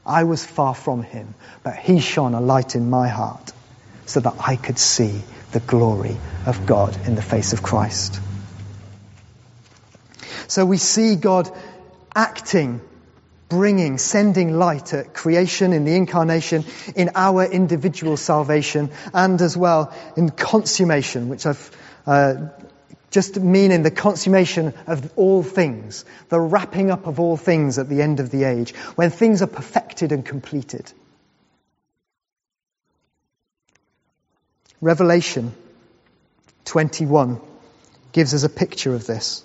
I 0.05 0.23
was 0.23 0.45
far 0.45 0.73
from 0.73 1.03
him, 1.03 1.35
but 1.63 1.75
he 1.75 1.99
shone 1.99 2.33
a 2.33 2.41
light 2.41 2.75
in 2.75 2.89
my 2.89 3.09
heart 3.09 3.51
so 4.05 4.21
that 4.21 4.35
I 4.39 4.55
could 4.55 4.79
see 4.79 5.21
the 5.51 5.59
glory 5.59 6.17
of 6.45 6.65
God 6.65 6.97
in 7.07 7.15
the 7.15 7.21
face 7.21 7.53
of 7.53 7.63
Christ. 7.63 8.19
So 10.47 10.65
we 10.65 10.77
see 10.77 11.15
God 11.15 11.49
acting 12.15 12.81
bringing, 13.49 13.97
sending 13.97 14.57
light 14.57 14.93
at 14.93 15.13
creation, 15.13 15.73
in 15.73 15.85
the 15.85 15.95
incarnation, 15.95 16.65
in 16.95 17.11
our 17.15 17.45
individual 17.45 18.17
salvation, 18.17 18.91
and 19.13 19.41
as 19.41 19.55
well 19.55 19.93
in 20.17 20.29
consummation, 20.29 21.29
which 21.29 21.45
I've 21.45 21.71
uh, 22.05 22.49
just 23.09 23.39
meaning 23.39 23.83
the 23.83 23.91
consummation 23.91 24.73
of 24.85 25.11
all 25.15 25.43
things, 25.43 26.03
the 26.29 26.39
wrapping 26.39 26.91
up 26.91 27.07
of 27.07 27.19
all 27.19 27.37
things 27.37 27.77
at 27.77 27.87
the 27.87 28.01
end 28.01 28.19
of 28.19 28.29
the 28.31 28.43
age, 28.43 28.75
when 28.95 29.11
things 29.11 29.41
are 29.41 29.47
perfected 29.47 30.11
and 30.11 30.25
completed. 30.25 30.91
Revelation 34.81 35.53
21 36.65 37.41
gives 38.11 38.33
us 38.33 38.43
a 38.43 38.49
picture 38.49 38.93
of 38.93 39.07
this. 39.07 39.43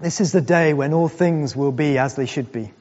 This 0.00 0.20
is 0.20 0.32
the 0.32 0.40
day 0.40 0.74
when 0.74 0.92
all 0.92 1.08
things 1.08 1.54
will 1.54 1.72
be 1.72 1.98
as 1.98 2.16
they 2.16 2.26
should 2.26 2.50
be. 2.50 2.72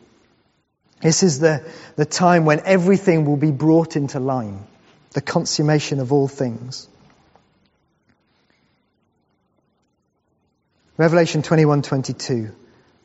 This 1.01 1.21
is 1.21 1.39
the, 1.39 1.63
the 1.95 2.05
time 2.05 2.45
when 2.45 2.61
everything 2.65 3.25
will 3.25 3.37
be 3.37 3.51
brought 3.51 3.95
into 3.95 4.19
line, 4.19 4.65
the 5.11 5.21
consummation 5.21 5.99
of 5.99 6.11
all 6.11 6.27
things. 6.27 6.87
Revelation 10.97 11.41
21:22 11.41 12.51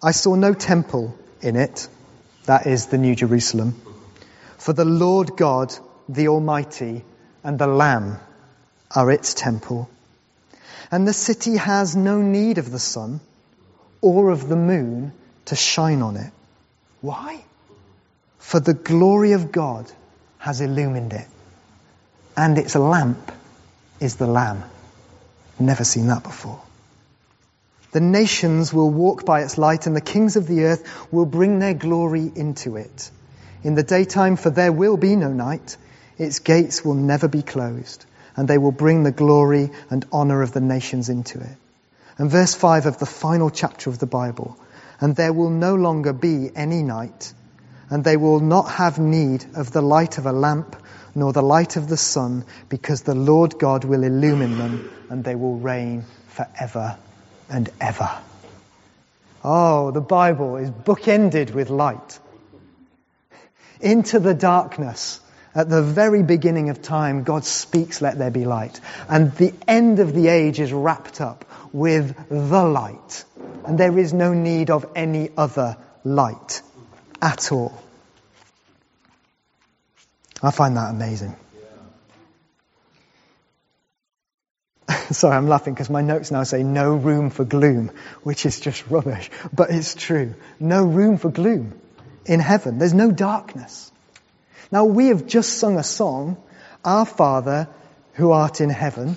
I 0.03 0.13
saw 0.13 0.35
no 0.35 0.55
temple 0.55 1.17
in 1.41 1.57
it 1.57 1.89
that 2.45 2.67
is 2.67 2.87
the 2.87 2.99
new 2.99 3.15
Jerusalem 3.15 3.75
for 4.59 4.73
the 4.73 4.85
Lord 4.85 5.37
God 5.37 5.75
the 6.09 6.29
almighty 6.29 7.05
and 7.43 7.59
the 7.59 7.67
lamb 7.67 8.19
are 8.95 9.11
its 9.11 9.35
temple 9.35 9.89
and 10.91 11.07
the 11.07 11.13
city 11.13 11.57
has 11.57 11.95
no 11.97 12.21
need 12.21 12.59
of 12.59 12.71
the 12.71 12.79
sun 12.79 13.21
or 14.01 14.31
of 14.31 14.49
the 14.49 14.57
moon 14.57 15.13
to 15.47 15.57
shine 15.57 16.03
on 16.03 16.17
it. 16.17 16.33
Why? 17.01 17.45
For 18.39 18.61
the 18.61 18.75
glory 18.75 19.33
of 19.33 19.53
God 19.53 19.91
has 20.39 20.61
illumined 20.61 21.13
it. 21.13 21.27
And 22.37 22.57
its 22.57 22.75
lamp 22.75 23.33
is 24.01 24.17
the 24.17 24.27
Lamb. 24.27 24.63
Never 25.59 25.85
seen 25.85 26.07
that 26.07 26.23
before. 26.23 26.63
The 27.91 28.01
nations 28.01 28.73
will 28.73 28.91
walk 28.91 29.25
by 29.25 29.43
its 29.43 29.59
light, 29.59 29.87
and 29.87 29.97
the 29.97 30.01
kings 30.01 30.37
of 30.37 30.47
the 30.47 30.65
earth 30.65 31.13
will 31.13 31.27
bring 31.27 31.59
their 31.59 31.75
glory 31.75 32.31
into 32.35 32.77
it. 32.77 33.11
In 33.65 33.75
the 33.75 33.83
daytime, 33.83 34.37
for 34.37 34.51
there 34.51 34.73
will 34.73 34.97
be 34.97 35.17
no 35.17 35.33
night, 35.33 35.77
its 36.17 36.39
gates 36.39 36.85
will 36.85 36.95
never 36.95 37.29
be 37.29 37.43
closed, 37.43 38.05
and 38.37 38.47
they 38.47 38.59
will 38.59 38.73
bring 38.73 39.03
the 39.03 39.13
glory 39.13 39.71
and 39.91 40.05
honor 40.13 40.43
of 40.43 40.53
the 40.53 40.61
nations 40.61 41.09
into 41.09 41.41
it. 41.41 41.57
And 42.19 42.31
verse 42.31 42.55
5 42.55 42.87
of 42.87 42.99
the 42.99 43.07
final 43.07 43.51
chapter 43.51 43.91
of 43.91 43.99
the 43.99 44.07
Bible. 44.07 44.57
And 45.01 45.15
there 45.15 45.33
will 45.33 45.51
no 45.51 45.75
longer 45.75 46.13
be 46.13 46.51
any 46.55 46.83
night, 46.83 47.33
and 47.91 48.05
they 48.05 48.17
will 48.17 48.41
not 48.41 48.71
have 48.71 48.99
need 48.99 49.45
of 49.55 49.73
the 49.73 49.83
light 49.83 50.19
of 50.19 50.27
a 50.27 50.33
lamp, 50.33 50.77
nor 51.15 51.33
the 51.33 51.43
light 51.43 51.77
of 51.77 51.89
the 51.89 51.97
sun, 51.97 52.45
because 52.69 53.03
the 53.03 53.15
Lord 53.15 53.59
God 53.59 53.85
will 53.85 54.03
illumine 54.03 54.59
them, 54.59 54.91
and 55.09 55.25
they 55.25 55.35
will 55.35 55.57
reign 55.57 56.05
forever 56.29 56.97
and 57.49 57.71
ever. 57.81 58.11
Oh, 59.43 59.91
the 59.91 60.01
Bible 60.01 60.57
is 60.57 60.71
bookended 60.71 61.53
with 61.53 61.71
light. 61.71 62.19
Into 63.81 64.19
the 64.19 64.35
darkness, 64.35 65.21
at 65.55 65.69
the 65.69 65.83
very 65.83 66.23
beginning 66.23 66.71
of 66.71 66.83
time, 66.83 67.25
God 67.25 67.45
speaks, 67.45 68.03
let 68.03 68.19
there 68.19 68.31
be 68.31 68.45
light. 68.45 68.81
And 69.09 69.33
the 69.33 69.55
end 69.67 69.99
of 69.99 70.15
the 70.15 70.29
age 70.29 70.61
is 70.61 70.73
wrapped 70.73 71.21
up 71.21 71.45
with 71.73 72.15
the 72.29 72.65
light. 72.65 73.25
And 73.65 73.79
there 73.79 73.99
is 73.99 74.13
no 74.13 74.33
need 74.33 74.71
of 74.71 74.87
any 74.95 75.31
other 75.37 75.77
light 76.05 76.63
at 77.21 77.53
all. 77.53 77.83
I 80.43 80.51
find 80.51 80.77
that 80.77 80.91
amazing. 80.91 81.35
Sorry, 85.11 85.37
I'm 85.37 85.49
laughing 85.49 85.75
because 85.75 85.91
my 85.91 86.03
notes 86.03 86.31
now 86.31 86.45
say 86.45 86.63
no 86.63 86.95
room 86.95 87.31
for 87.31 87.45
gloom, 87.45 87.91
which 88.23 88.47
is 88.47 88.61
just 88.61 88.89
rubbish. 88.89 89.31
But 89.53 89.71
it's 89.71 89.95
true. 89.95 90.35
No 90.61 90.85
room 90.85 91.19
for 91.19 91.31
gloom 91.31 91.81
in 92.29 92.41
heaven. 92.41 92.79
There's 92.79 92.95
no 92.95 93.11
darkness. 93.11 93.91
Now 94.71 94.85
we 94.85 95.09
have 95.09 95.27
just 95.27 95.59
sung 95.59 95.79
a 95.79 95.83
song, 95.83 96.37
Our 96.85 97.07
Father 97.07 97.69
who 98.15 98.33
art 98.33 98.61
in 98.61 98.71
heaven, 98.71 99.17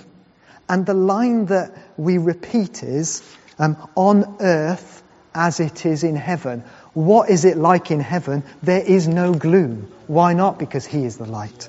and 0.68 0.86
the 0.86 0.94
line 0.94 1.46
that 1.46 1.76
we 1.96 2.18
repeat 2.18 2.82
is, 2.82 3.22
um, 3.58 3.76
on 3.94 4.36
earth 4.40 5.02
as 5.34 5.60
it 5.60 5.84
is 5.86 6.04
in 6.04 6.16
heaven. 6.16 6.64
What 6.94 7.30
is 7.30 7.44
it 7.44 7.56
like 7.56 7.90
in 7.90 8.00
heaven? 8.00 8.44
There 8.62 8.82
is 8.82 9.08
no 9.08 9.34
gloom. 9.34 9.90
Why 10.06 10.34
not? 10.34 10.58
Because 10.58 10.86
He 10.86 11.04
is 11.04 11.16
the 11.16 11.26
light. 11.26 11.68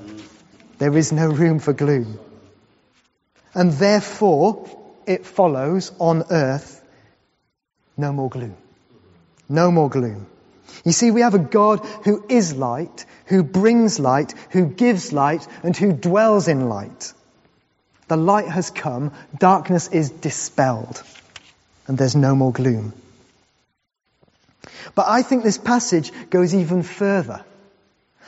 There 0.77 0.95
is 0.97 1.11
no 1.11 1.27
room 1.27 1.59
for 1.59 1.73
gloom. 1.73 2.19
And 3.53 3.71
therefore, 3.73 4.69
it 5.05 5.25
follows 5.25 5.91
on 5.99 6.23
earth, 6.31 6.83
no 7.97 8.11
more 8.11 8.29
gloom. 8.29 8.57
No 9.49 9.71
more 9.71 9.89
gloom. 9.89 10.27
You 10.83 10.91
see, 10.91 11.11
we 11.11 11.21
have 11.21 11.33
a 11.33 11.39
God 11.39 11.79
who 12.03 12.25
is 12.29 12.53
light, 12.53 13.05
who 13.25 13.43
brings 13.43 13.99
light, 13.99 14.33
who 14.51 14.65
gives 14.65 15.13
light, 15.13 15.47
and 15.63 15.75
who 15.75 15.93
dwells 15.93 16.47
in 16.47 16.69
light. 16.69 17.13
The 18.07 18.17
light 18.17 18.47
has 18.47 18.69
come, 18.69 19.11
darkness 19.37 19.87
is 19.87 20.09
dispelled, 20.09 21.01
and 21.87 21.97
there's 21.97 22.15
no 22.15 22.35
more 22.35 22.51
gloom. 22.51 22.93
But 24.95 25.07
I 25.07 25.21
think 25.21 25.43
this 25.43 25.57
passage 25.57 26.11
goes 26.29 26.53
even 26.53 26.83
further. 26.83 27.43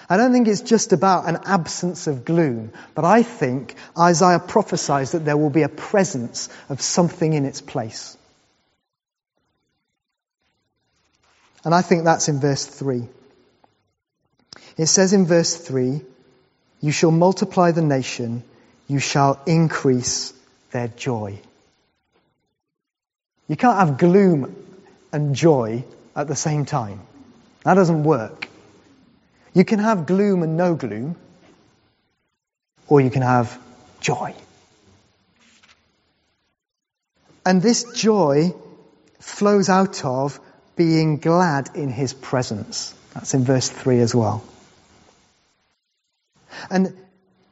I 0.10 0.18
don't 0.18 0.32
think 0.32 0.48
it's 0.48 0.62
just 0.62 0.94
about 0.94 1.28
an 1.28 1.40
absence 1.46 2.08
of 2.08 2.26
gloom, 2.26 2.72
but 2.94 3.06
I 3.06 3.24
think 3.24 3.76
Isaiah 3.98 4.40
prophesies 4.40 5.12
that 5.12 5.26
there 5.26 5.38
will 5.38 5.50
be 5.50 5.64
a 5.64 5.70
presence 5.70 6.50
of 6.70 6.82
something 6.82 7.34
in 7.34 7.46
its 7.46 7.62
place. 7.62 8.18
And 11.66 11.74
I 11.74 11.82
think 11.82 12.04
that's 12.04 12.30
in 12.30 12.40
verse 12.40 12.66
3. 12.66 13.08
It 14.78 14.86
says 14.86 15.14
in 15.14 15.26
verse 15.26 15.56
3, 15.56 16.02
You 16.80 16.92
shall 16.92 17.12
multiply 17.12 17.72
the 17.72 17.82
nation, 17.82 18.44
you 18.88 19.00
shall 19.00 19.42
increase 19.48 20.32
their 20.72 20.88
joy. 20.88 21.40
You 23.48 23.56
can't 23.56 23.78
have 23.78 23.98
gloom 23.98 24.56
and 25.12 25.36
joy 25.36 25.84
at 26.16 26.28
the 26.28 26.36
same 26.36 26.66
time. 26.66 27.02
That 27.64 27.74
doesn't 27.74 28.04
work. 28.04 28.48
You 29.54 29.66
can 29.66 29.80
have 29.80 30.06
gloom 30.06 30.44
and 30.44 30.58
no 30.58 30.76
gloom, 30.76 31.16
or 32.88 33.02
you 33.02 33.10
can 33.10 33.24
have 33.24 33.58
joy. 34.02 34.36
And 37.46 37.62
this 37.62 37.86
joy 37.94 38.54
flows 39.20 39.70
out 39.70 40.04
of 40.04 40.40
being 40.76 41.18
glad 41.18 41.70
in 41.76 41.90
his 41.90 42.14
presence. 42.14 42.94
That's 43.14 43.34
in 43.34 43.44
verse 43.44 43.70
3 43.70 44.00
as 44.00 44.14
well. 44.14 44.44
And 46.70 46.96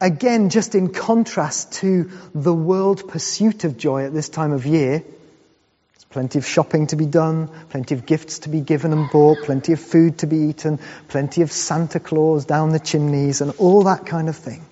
again, 0.00 0.50
just 0.50 0.74
in 0.74 0.92
contrast 0.92 1.72
to 1.74 2.10
the 2.34 2.54
world 2.54 3.08
pursuit 3.08 3.64
of 3.64 3.76
joy 3.76 4.04
at 4.04 4.12
this 4.12 4.28
time 4.28 4.52
of 4.52 4.66
year, 4.66 4.98
there's 4.98 6.04
plenty 6.10 6.38
of 6.38 6.46
shopping 6.46 6.88
to 6.88 6.96
be 6.96 7.06
done, 7.06 7.48
plenty 7.70 7.94
of 7.94 8.06
gifts 8.06 8.40
to 8.40 8.48
be 8.48 8.60
given 8.60 8.92
and 8.92 9.10
bought, 9.10 9.42
plenty 9.44 9.72
of 9.72 9.80
food 9.80 10.18
to 10.18 10.26
be 10.26 10.36
eaten, 10.48 10.78
plenty 11.08 11.42
of 11.42 11.50
Santa 11.52 12.00
Claus 12.00 12.44
down 12.44 12.70
the 12.70 12.80
chimneys, 12.80 13.40
and 13.40 13.52
all 13.58 13.84
that 13.84 14.06
kind 14.06 14.28
of 14.28 14.36
thing. 14.36 14.64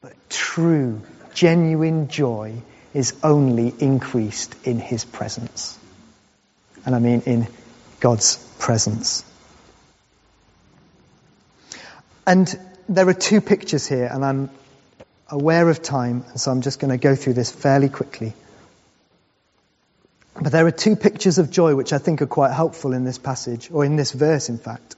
But 0.00 0.14
true, 0.30 1.02
genuine 1.34 2.08
joy 2.08 2.62
is 2.94 3.14
only 3.22 3.72
increased 3.78 4.54
in 4.64 4.78
His 4.78 5.04
presence. 5.04 5.78
And 6.84 6.94
I 6.94 6.98
mean 6.98 7.22
in 7.26 7.46
God's 8.00 8.36
presence. 8.58 9.24
And 12.26 12.58
there 12.88 13.08
are 13.08 13.14
two 13.14 13.40
pictures 13.40 13.86
here, 13.86 14.08
and 14.12 14.24
I'm 14.24 14.50
aware 15.28 15.68
of 15.68 15.82
time, 15.82 16.24
and 16.28 16.40
so 16.40 16.50
I'm 16.50 16.60
just 16.60 16.78
going 16.78 16.90
to 16.90 16.98
go 16.98 17.14
through 17.14 17.34
this 17.34 17.50
fairly 17.50 17.88
quickly. 17.88 18.34
But 20.34 20.52
there 20.52 20.66
are 20.66 20.72
two 20.72 20.96
pictures 20.96 21.38
of 21.38 21.50
joy 21.50 21.74
which 21.74 21.92
I 21.92 21.98
think 21.98 22.22
are 22.22 22.26
quite 22.26 22.52
helpful 22.52 22.92
in 22.92 23.04
this 23.04 23.18
passage, 23.18 23.70
or 23.72 23.84
in 23.84 23.96
this 23.96 24.12
verse, 24.12 24.48
in 24.48 24.58
fact. 24.58 24.96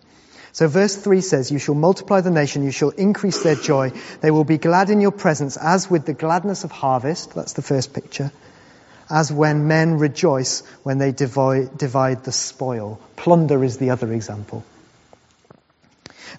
So 0.52 0.68
verse 0.68 0.94
3 0.94 1.20
says, 1.20 1.50
You 1.50 1.58
shall 1.58 1.74
multiply 1.74 2.20
the 2.20 2.30
nation, 2.30 2.62
you 2.62 2.70
shall 2.70 2.90
increase 2.90 3.42
their 3.42 3.56
joy. 3.56 3.92
They 4.20 4.30
will 4.30 4.44
be 4.44 4.58
glad 4.58 4.88
in 4.90 5.00
your 5.00 5.10
presence, 5.10 5.56
as 5.56 5.90
with 5.90 6.06
the 6.06 6.14
gladness 6.14 6.64
of 6.64 6.70
harvest. 6.70 7.34
That's 7.34 7.54
the 7.54 7.62
first 7.62 7.92
picture. 7.92 8.30
As 9.10 9.30
when 9.30 9.68
men 9.68 9.98
rejoice 9.98 10.60
when 10.82 10.98
they 10.98 11.12
divide, 11.12 11.76
divide 11.76 12.24
the 12.24 12.32
spoil. 12.32 13.00
Plunder 13.16 13.62
is 13.62 13.76
the 13.78 13.90
other 13.90 14.12
example. 14.12 14.64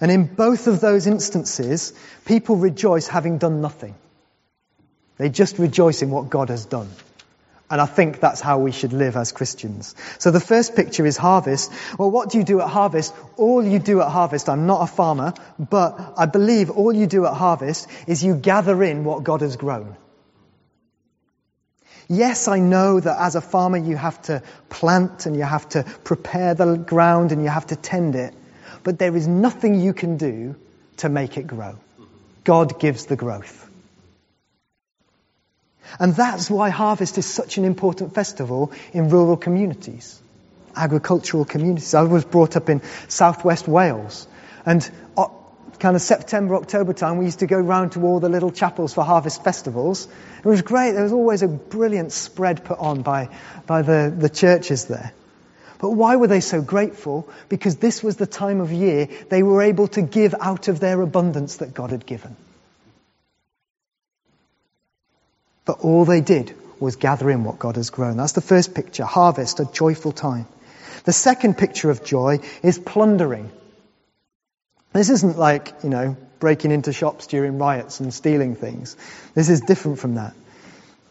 And 0.02 0.12
in 0.12 0.26
both 0.26 0.68
of 0.68 0.82
those 0.82 1.08
instances, 1.08 1.94
people 2.26 2.56
rejoice 2.56 3.08
having 3.08 3.38
done 3.38 3.62
nothing. 3.62 3.96
They 5.18 5.30
just 5.30 5.60
rejoice 5.60 6.02
in 6.02 6.10
what 6.10 6.30
God 6.30 6.50
has 6.50 6.66
done. 6.66 6.90
And 7.70 7.82
I 7.82 7.88
think 7.88 8.20
that's 8.20 8.42
how 8.42 8.60
we 8.60 8.72
should 8.72 8.94
live 8.94 9.16
as 9.16 9.32
Christians. 9.32 9.96
So 10.20 10.30
the 10.30 10.40
first 10.40 10.76
picture 10.76 11.06
is 11.06 11.18
harvest. 11.18 11.72
Well, 11.98 12.12
what 12.12 12.30
do 12.30 12.38
you 12.38 12.44
do 12.44 12.62
at 12.62 12.70
harvest? 12.70 13.14
All 13.38 13.66
you 13.66 13.80
do 13.80 14.02
at 14.02 14.10
harvest, 14.10 14.50
I'm 14.50 14.68
not 14.68 14.84
a 14.84 14.88
farmer, 14.88 15.34
but 15.58 16.14
I 16.16 16.28
believe 16.28 16.70
all 16.70 16.94
you 16.94 17.08
do 17.08 17.26
at 17.26 17.34
harvest 17.34 17.88
is 18.06 18.24
you 18.24 18.36
gather 18.36 18.84
in 18.84 19.04
what 19.04 19.24
God 19.24 19.42
has 19.42 19.56
grown. 19.56 19.96
Yes, 22.08 22.48
I 22.48 22.60
know 22.60 23.00
that 23.00 23.20
as 23.20 23.36
a 23.36 23.42
farmer 23.42 23.78
you 23.78 23.96
have 23.96 24.22
to 24.24 24.44
plant 24.70 25.26
and 25.26 25.36
you 25.36 25.44
have 25.44 25.68
to 25.70 25.84
prepare 26.04 26.54
the 26.54 26.78
ground 26.78 27.32
and 27.32 27.42
you 27.42 27.50
have 27.50 27.68
to 27.68 27.76
tend 27.76 28.16
it, 28.16 28.34
but 28.84 29.00
there 29.00 29.16
is 29.16 29.28
nothing 29.28 29.80
you 29.80 29.94
can 29.94 30.18
do 30.18 30.56
to 30.98 31.10
make 31.10 31.38
it 31.38 31.48
grow. 31.48 31.78
God 32.44 32.80
gives 32.80 33.06
the 33.08 33.16
growth. 33.16 33.62
And 36.00 36.16
that's 36.16 36.50
why 36.50 36.70
harvest 36.70 37.18
is 37.18 37.26
such 37.26 37.58
an 37.58 37.66
important 37.66 38.14
festival 38.14 38.72
in 38.94 39.10
rural 39.10 39.38
communities, 39.38 40.20
agricultural 40.76 41.46
communities. 41.46 41.94
I 41.94 42.04
was 42.04 42.26
brought 42.26 42.56
up 42.56 42.70
in 42.70 42.82
southwest 43.08 43.68
Wales 43.68 44.28
and 44.66 44.90
kind 45.80 45.96
of 45.96 46.02
September, 46.02 46.56
October 46.56 46.94
time, 46.94 47.18
we 47.18 47.26
used 47.26 47.40
to 47.40 47.48
go 47.48 47.58
round 47.58 47.94
to 47.94 48.04
all 48.04 48.20
the 48.20 48.30
little 48.30 48.52
chapels 48.52 48.94
for 48.94 49.04
harvest 49.04 49.44
festivals. 49.44 50.08
It 50.40 50.48
was 50.48 50.62
great. 50.62 50.92
There 50.92 51.04
was 51.04 51.14
always 51.14 51.42
a 51.44 51.48
brilliant 51.48 52.12
spread 52.12 52.64
put 52.64 52.80
on 52.80 53.02
by, 53.02 53.30
by 53.66 53.82
the, 53.82 54.14
the 54.16 54.30
churches 54.30 54.86
there. 54.86 55.14
But 55.80 55.92
why 55.92 56.16
were 56.16 56.28
they 56.28 56.40
so 56.40 56.62
grateful? 56.62 57.30
Because 57.50 57.76
this 57.78 58.02
was 58.02 58.16
the 58.16 58.26
time 58.26 58.62
of 58.62 58.72
year 58.72 59.08
they 59.30 59.44
were 59.44 59.62
able 59.62 59.88
to 59.90 60.02
give 60.02 60.34
out 60.40 60.68
of 60.68 60.80
their 60.80 61.02
abundance 61.02 61.58
that 61.58 61.74
God 61.74 61.92
had 61.92 62.06
given. 62.06 62.36
But 65.66 65.80
all 65.82 66.06
they 66.06 66.22
did 66.22 66.56
was 66.80 66.96
gather 66.96 67.30
in 67.30 67.44
what 67.44 67.60
God 67.60 67.76
has 67.76 67.90
grown. 67.90 68.18
That's 68.18 68.34
the 68.34 68.42
first 68.42 68.74
picture, 68.74 69.04
harvest, 69.04 69.60
a 69.60 69.66
joyful 69.66 70.12
time. 70.12 70.48
The 71.04 71.14
second 71.14 71.58
picture 71.58 71.90
of 71.90 72.04
joy 72.04 72.40
is 72.64 72.80
plundering. 72.80 73.52
This 74.96 75.10
isn't 75.10 75.38
like, 75.38 75.74
you 75.84 75.90
know, 75.90 76.16
breaking 76.40 76.72
into 76.72 76.94
shops 76.94 77.28
during 77.28 77.58
riots 77.58 78.00
and 78.00 78.14
stealing 78.14 78.56
things. 78.56 78.96
This 79.34 79.50
is 79.50 79.60
different 79.60 80.00
from 80.00 80.16
that. 80.16 80.34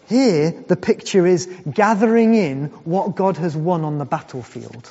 Here, 0.09 0.53
the 0.66 0.77
picture 0.77 1.27
is 1.27 1.47
gathering 1.70 2.35
in 2.35 2.68
what 2.85 3.14
God 3.14 3.37
has 3.37 3.55
won 3.55 3.85
on 3.85 3.99
the 3.99 4.07
battlefield. 4.07 4.90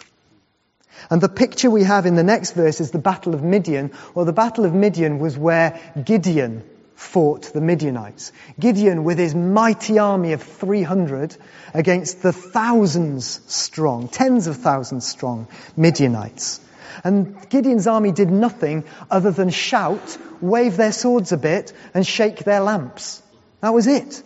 And 1.09 1.19
the 1.21 1.27
picture 1.27 1.71
we 1.71 1.81
have 1.83 2.05
in 2.05 2.13
the 2.13 2.21
next 2.21 2.51
verse 2.51 2.79
is 2.81 2.91
the 2.91 2.99
Battle 2.99 3.33
of 3.33 3.41
Midian. 3.41 3.89
Well, 4.13 4.25
the 4.25 4.31
Battle 4.31 4.63
of 4.63 4.75
Midian 4.75 5.17
was 5.17 5.35
where 5.35 5.79
Gideon 6.05 6.61
fought 6.93 7.51
the 7.51 7.61
Midianites. 7.61 8.31
Gideon, 8.59 9.03
with 9.03 9.17
his 9.17 9.33
mighty 9.33 9.97
army 9.97 10.33
of 10.33 10.43
300 10.43 11.35
against 11.73 12.21
the 12.21 12.31
thousands 12.31 13.41
strong, 13.47 14.07
tens 14.07 14.45
of 14.45 14.57
thousands 14.57 15.07
strong 15.07 15.47
Midianites. 15.75 16.59
And 17.03 17.49
Gideon's 17.49 17.87
army 17.87 18.11
did 18.11 18.29
nothing 18.29 18.83
other 19.09 19.31
than 19.31 19.49
shout, 19.49 20.17
wave 20.41 20.77
their 20.77 20.91
swords 20.91 21.31
a 21.31 21.37
bit, 21.37 21.73
and 21.93 22.05
shake 22.05 22.43
their 22.43 22.59
lamps. 22.59 23.21
That 23.61 23.73
was 23.73 23.87
it. 23.87 24.21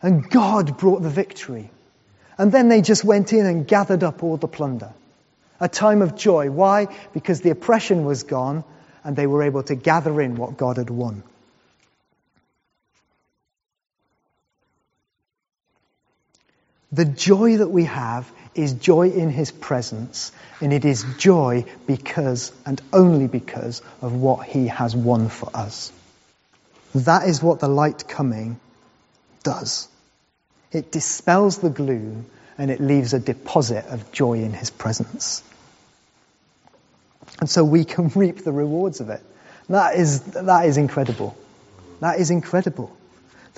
And 0.00 0.28
God 0.30 0.78
brought 0.78 1.02
the 1.02 1.10
victory. 1.10 1.70
And 2.38 2.52
then 2.52 2.68
they 2.68 2.82
just 2.82 3.04
went 3.04 3.32
in 3.32 3.46
and 3.46 3.66
gathered 3.66 4.04
up 4.04 4.22
all 4.22 4.36
the 4.36 4.48
plunder. 4.48 4.92
A 5.60 5.68
time 5.68 6.02
of 6.02 6.16
joy. 6.16 6.50
Why? 6.50 6.86
Because 7.12 7.40
the 7.40 7.50
oppression 7.50 8.04
was 8.04 8.22
gone 8.22 8.62
and 9.02 9.16
they 9.16 9.26
were 9.26 9.42
able 9.42 9.64
to 9.64 9.74
gather 9.74 10.20
in 10.20 10.36
what 10.36 10.56
God 10.56 10.76
had 10.76 10.90
won. 10.90 11.24
The 16.92 17.04
joy 17.04 17.58
that 17.58 17.68
we 17.68 17.84
have 17.84 18.30
is 18.58 18.72
joy 18.74 19.10
in 19.10 19.30
His 19.30 19.50
presence, 19.50 20.32
and 20.60 20.72
it 20.72 20.84
is 20.84 21.04
joy 21.16 21.64
because 21.86 22.52
and 22.66 22.80
only 22.92 23.28
because 23.28 23.82
of 24.02 24.12
what 24.12 24.46
He 24.46 24.66
has 24.66 24.94
won 24.94 25.28
for 25.28 25.50
us. 25.54 25.92
That 26.94 27.28
is 27.28 27.42
what 27.42 27.60
the 27.60 27.68
light 27.68 28.08
coming 28.08 28.58
does. 29.44 29.88
It 30.72 30.90
dispels 30.90 31.58
the 31.58 31.70
gloom 31.70 32.26
and 32.58 32.70
it 32.70 32.80
leaves 32.80 33.14
a 33.14 33.20
deposit 33.20 33.86
of 33.86 34.10
joy 34.10 34.42
in 34.42 34.52
His 34.52 34.70
presence. 34.70 35.42
And 37.40 37.48
so 37.48 37.64
we 37.64 37.84
can 37.84 38.08
reap 38.14 38.42
the 38.42 38.52
rewards 38.52 39.00
of 39.00 39.10
it. 39.10 39.22
That 39.68 39.94
is, 39.96 40.22
that 40.32 40.66
is 40.66 40.76
incredible. 40.76 41.36
That 42.00 42.18
is 42.18 42.30
incredible 42.30 42.97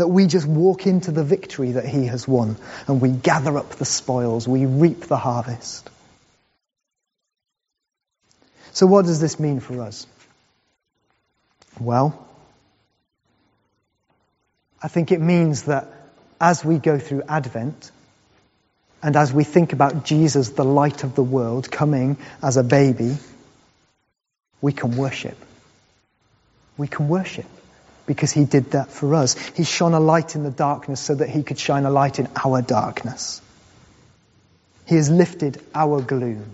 that 0.01 0.09
we 0.09 0.27
just 0.27 0.47
walk 0.47 0.87
into 0.87 1.13
the 1.13 1.23
victory 1.23 1.73
that 1.73 1.85
he 1.85 2.07
has 2.07 2.27
won 2.27 2.57
and 2.87 3.03
we 3.03 3.11
gather 3.11 3.59
up 3.59 3.69
the 3.73 3.85
spoils, 3.85 4.49
we 4.49 4.65
reap 4.65 5.01
the 5.01 5.19
harvest. 5.19 5.91
So, 8.73 8.87
what 8.87 9.05
does 9.05 9.21
this 9.21 9.39
mean 9.39 9.61
for 9.61 9.83
us? 9.83 10.07
Well, 11.79 12.27
I 14.83 14.89
think 14.89 15.13
it 15.13 15.21
means 15.21 15.65
that 15.65 15.89
as 16.41 16.65
we 16.65 16.79
go 16.79 16.99
through 16.99 17.25
Advent, 17.29 17.91
and 19.03 19.17
as 19.17 19.35
we 19.35 19.45
think 19.45 19.75
about 19.75 20.07
Jesus, 20.07 20.49
the 20.49 20.65
light 20.65 21.05
of 21.05 21.15
the 21.15 21.23
world, 21.23 21.71
coming 21.71 22.17
as 22.43 22.57
a 22.57 22.65
baby, 22.65 23.19
we 24.63 24.73
can 24.73 24.97
worship. 24.97 25.37
We 26.79 26.89
can 26.89 27.09
worship 27.09 27.60
because 28.11 28.33
he 28.33 28.45
did 28.45 28.73
that 28.73 28.91
for 28.91 29.15
us. 29.15 29.39
He 29.51 29.63
shone 29.63 29.95
a 29.95 30.01
light 30.01 30.35
in 30.35 30.43
the 30.43 30.51
darkness 30.51 30.99
so 30.99 31.15
that 31.15 31.29
he 31.29 31.45
could 31.45 31.61
shine 31.61 31.85
a 31.85 31.91
light 31.91 32.19
in 32.19 32.27
our 32.45 32.61
darkness. 32.61 33.41
He 34.85 34.97
has 34.97 35.09
lifted 35.09 35.63
our 35.73 36.03
gloom. 36.03 36.45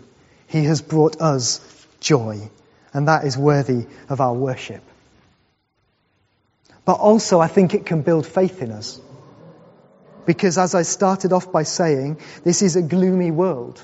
He 0.48 0.64
has 0.64 0.82
brought 0.82 1.18
us 1.22 1.62
joy. 1.98 2.50
And 2.92 3.08
that 3.08 3.24
is 3.24 3.38
worthy 3.38 3.86
of 4.10 4.20
our 4.20 4.34
worship. 4.34 4.82
But 6.84 7.00
also, 7.00 7.40
I 7.40 7.48
think 7.48 7.72
it 7.72 7.86
can 7.86 8.02
build 8.02 8.26
faith 8.26 8.60
in 8.60 8.70
us. 8.70 9.00
Because 10.26 10.58
as 10.58 10.74
I 10.74 10.82
started 10.82 11.32
off 11.32 11.50
by 11.50 11.62
saying, 11.62 12.20
this 12.44 12.60
is 12.60 12.76
a 12.76 12.82
gloomy 12.82 13.30
world. 13.30 13.82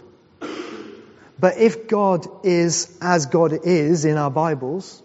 But 1.41 1.57
if 1.57 1.89
God 1.89 2.27
is 2.45 2.99
as 3.01 3.25
God 3.25 3.61
is 3.65 4.05
in 4.05 4.19
our 4.19 4.31
Bibles, 4.31 5.03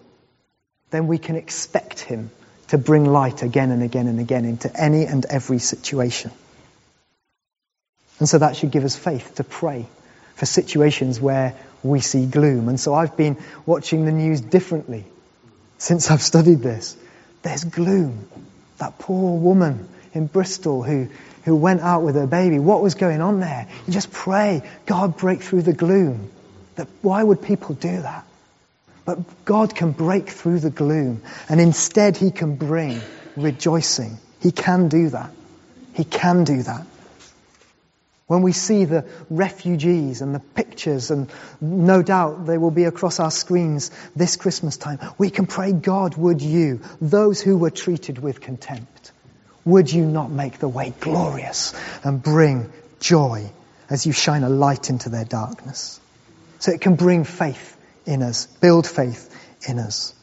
then 0.89 1.07
we 1.07 1.17
can 1.17 1.37
expect 1.37 2.01
Him 2.01 2.29
to 2.69 2.77
bring 2.77 3.05
light 3.05 3.43
again 3.43 3.71
and 3.71 3.81
again 3.81 4.07
and 4.07 4.19
again 4.19 4.45
into 4.45 4.71
any 4.79 5.05
and 5.05 5.25
every 5.25 5.59
situation. 5.59 6.31
And 8.19 8.27
so 8.27 8.39
that 8.39 8.55
should 8.55 8.71
give 8.71 8.83
us 8.83 8.95
faith 8.95 9.35
to 9.35 9.43
pray 9.43 9.85
for 10.35 10.45
situations 10.45 11.19
where 11.19 11.55
we 11.83 11.99
see 11.99 12.25
gloom. 12.25 12.69
And 12.69 12.79
so 12.79 12.93
I've 12.93 13.15
been 13.15 13.37
watching 13.65 14.05
the 14.05 14.11
news 14.11 14.41
differently 14.41 15.05
since 15.77 16.09
I've 16.09 16.21
studied 16.21 16.59
this. 16.59 16.97
There's 17.43 17.63
gloom. 17.63 18.27
That 18.79 18.99
poor 18.99 19.37
woman 19.37 19.87
in 20.13 20.27
Bristol 20.27 20.83
who, 20.83 21.07
who 21.45 21.55
went 21.55 21.81
out 21.81 22.03
with 22.03 22.15
her 22.15 22.27
baby. 22.27 22.59
What 22.59 22.81
was 22.81 22.95
going 22.95 23.21
on 23.21 23.39
there? 23.39 23.67
You 23.85 23.93
just 23.93 24.11
pray, 24.11 24.61
God 24.85 25.17
break 25.17 25.41
through 25.41 25.61
the 25.63 25.73
gloom. 25.73 26.29
That, 26.75 26.87
why 27.01 27.23
would 27.23 27.41
people 27.41 27.75
do 27.75 28.01
that? 28.01 28.26
But 29.07 29.45
God 29.45 29.73
can 29.73 29.93
break 29.93 30.29
through 30.29 30.59
the 30.59 30.69
gloom 30.69 31.21
and 31.47 31.61
instead 31.61 32.17
He 32.17 32.29
can 32.29 32.57
bring 32.57 32.99
rejoicing. 33.37 34.17
He 34.41 34.51
can 34.51 34.89
do 34.89 35.07
that. 35.09 35.31
He 35.93 36.03
can 36.03 36.43
do 36.43 36.61
that. 36.63 36.85
When 38.27 38.41
we 38.41 38.51
see 38.51 38.83
the 38.83 39.05
refugees 39.29 40.21
and 40.21 40.35
the 40.35 40.41
pictures, 40.41 41.09
and 41.09 41.29
no 41.61 42.03
doubt 42.03 42.47
they 42.47 42.57
will 42.57 42.69
be 42.69 42.83
across 42.83 43.21
our 43.21 43.31
screens 43.31 43.91
this 44.13 44.35
Christmas 44.35 44.75
time, 44.75 44.99
we 45.17 45.29
can 45.29 45.45
pray, 45.45 45.71
God, 45.71 46.17
would 46.17 46.41
you, 46.41 46.81
those 46.99 47.41
who 47.41 47.57
were 47.57 47.69
treated 47.69 48.19
with 48.19 48.41
contempt, 48.41 49.13
would 49.63 49.89
you 49.89 50.05
not 50.05 50.29
make 50.29 50.59
the 50.59 50.67
way 50.67 50.93
glorious 50.99 51.73
and 52.03 52.21
bring 52.21 52.69
joy 52.99 53.49
as 53.89 54.05
you 54.05 54.11
shine 54.11 54.43
a 54.43 54.49
light 54.49 54.89
into 54.89 55.07
their 55.07 55.23
darkness? 55.23 55.97
So 56.59 56.73
it 56.73 56.81
can 56.81 56.95
bring 56.95 57.23
faith 57.23 57.76
in 58.07 58.23
us, 58.23 58.47
build 58.47 58.87
faith 58.87 59.29
in 59.67 59.79
us. 59.79 60.15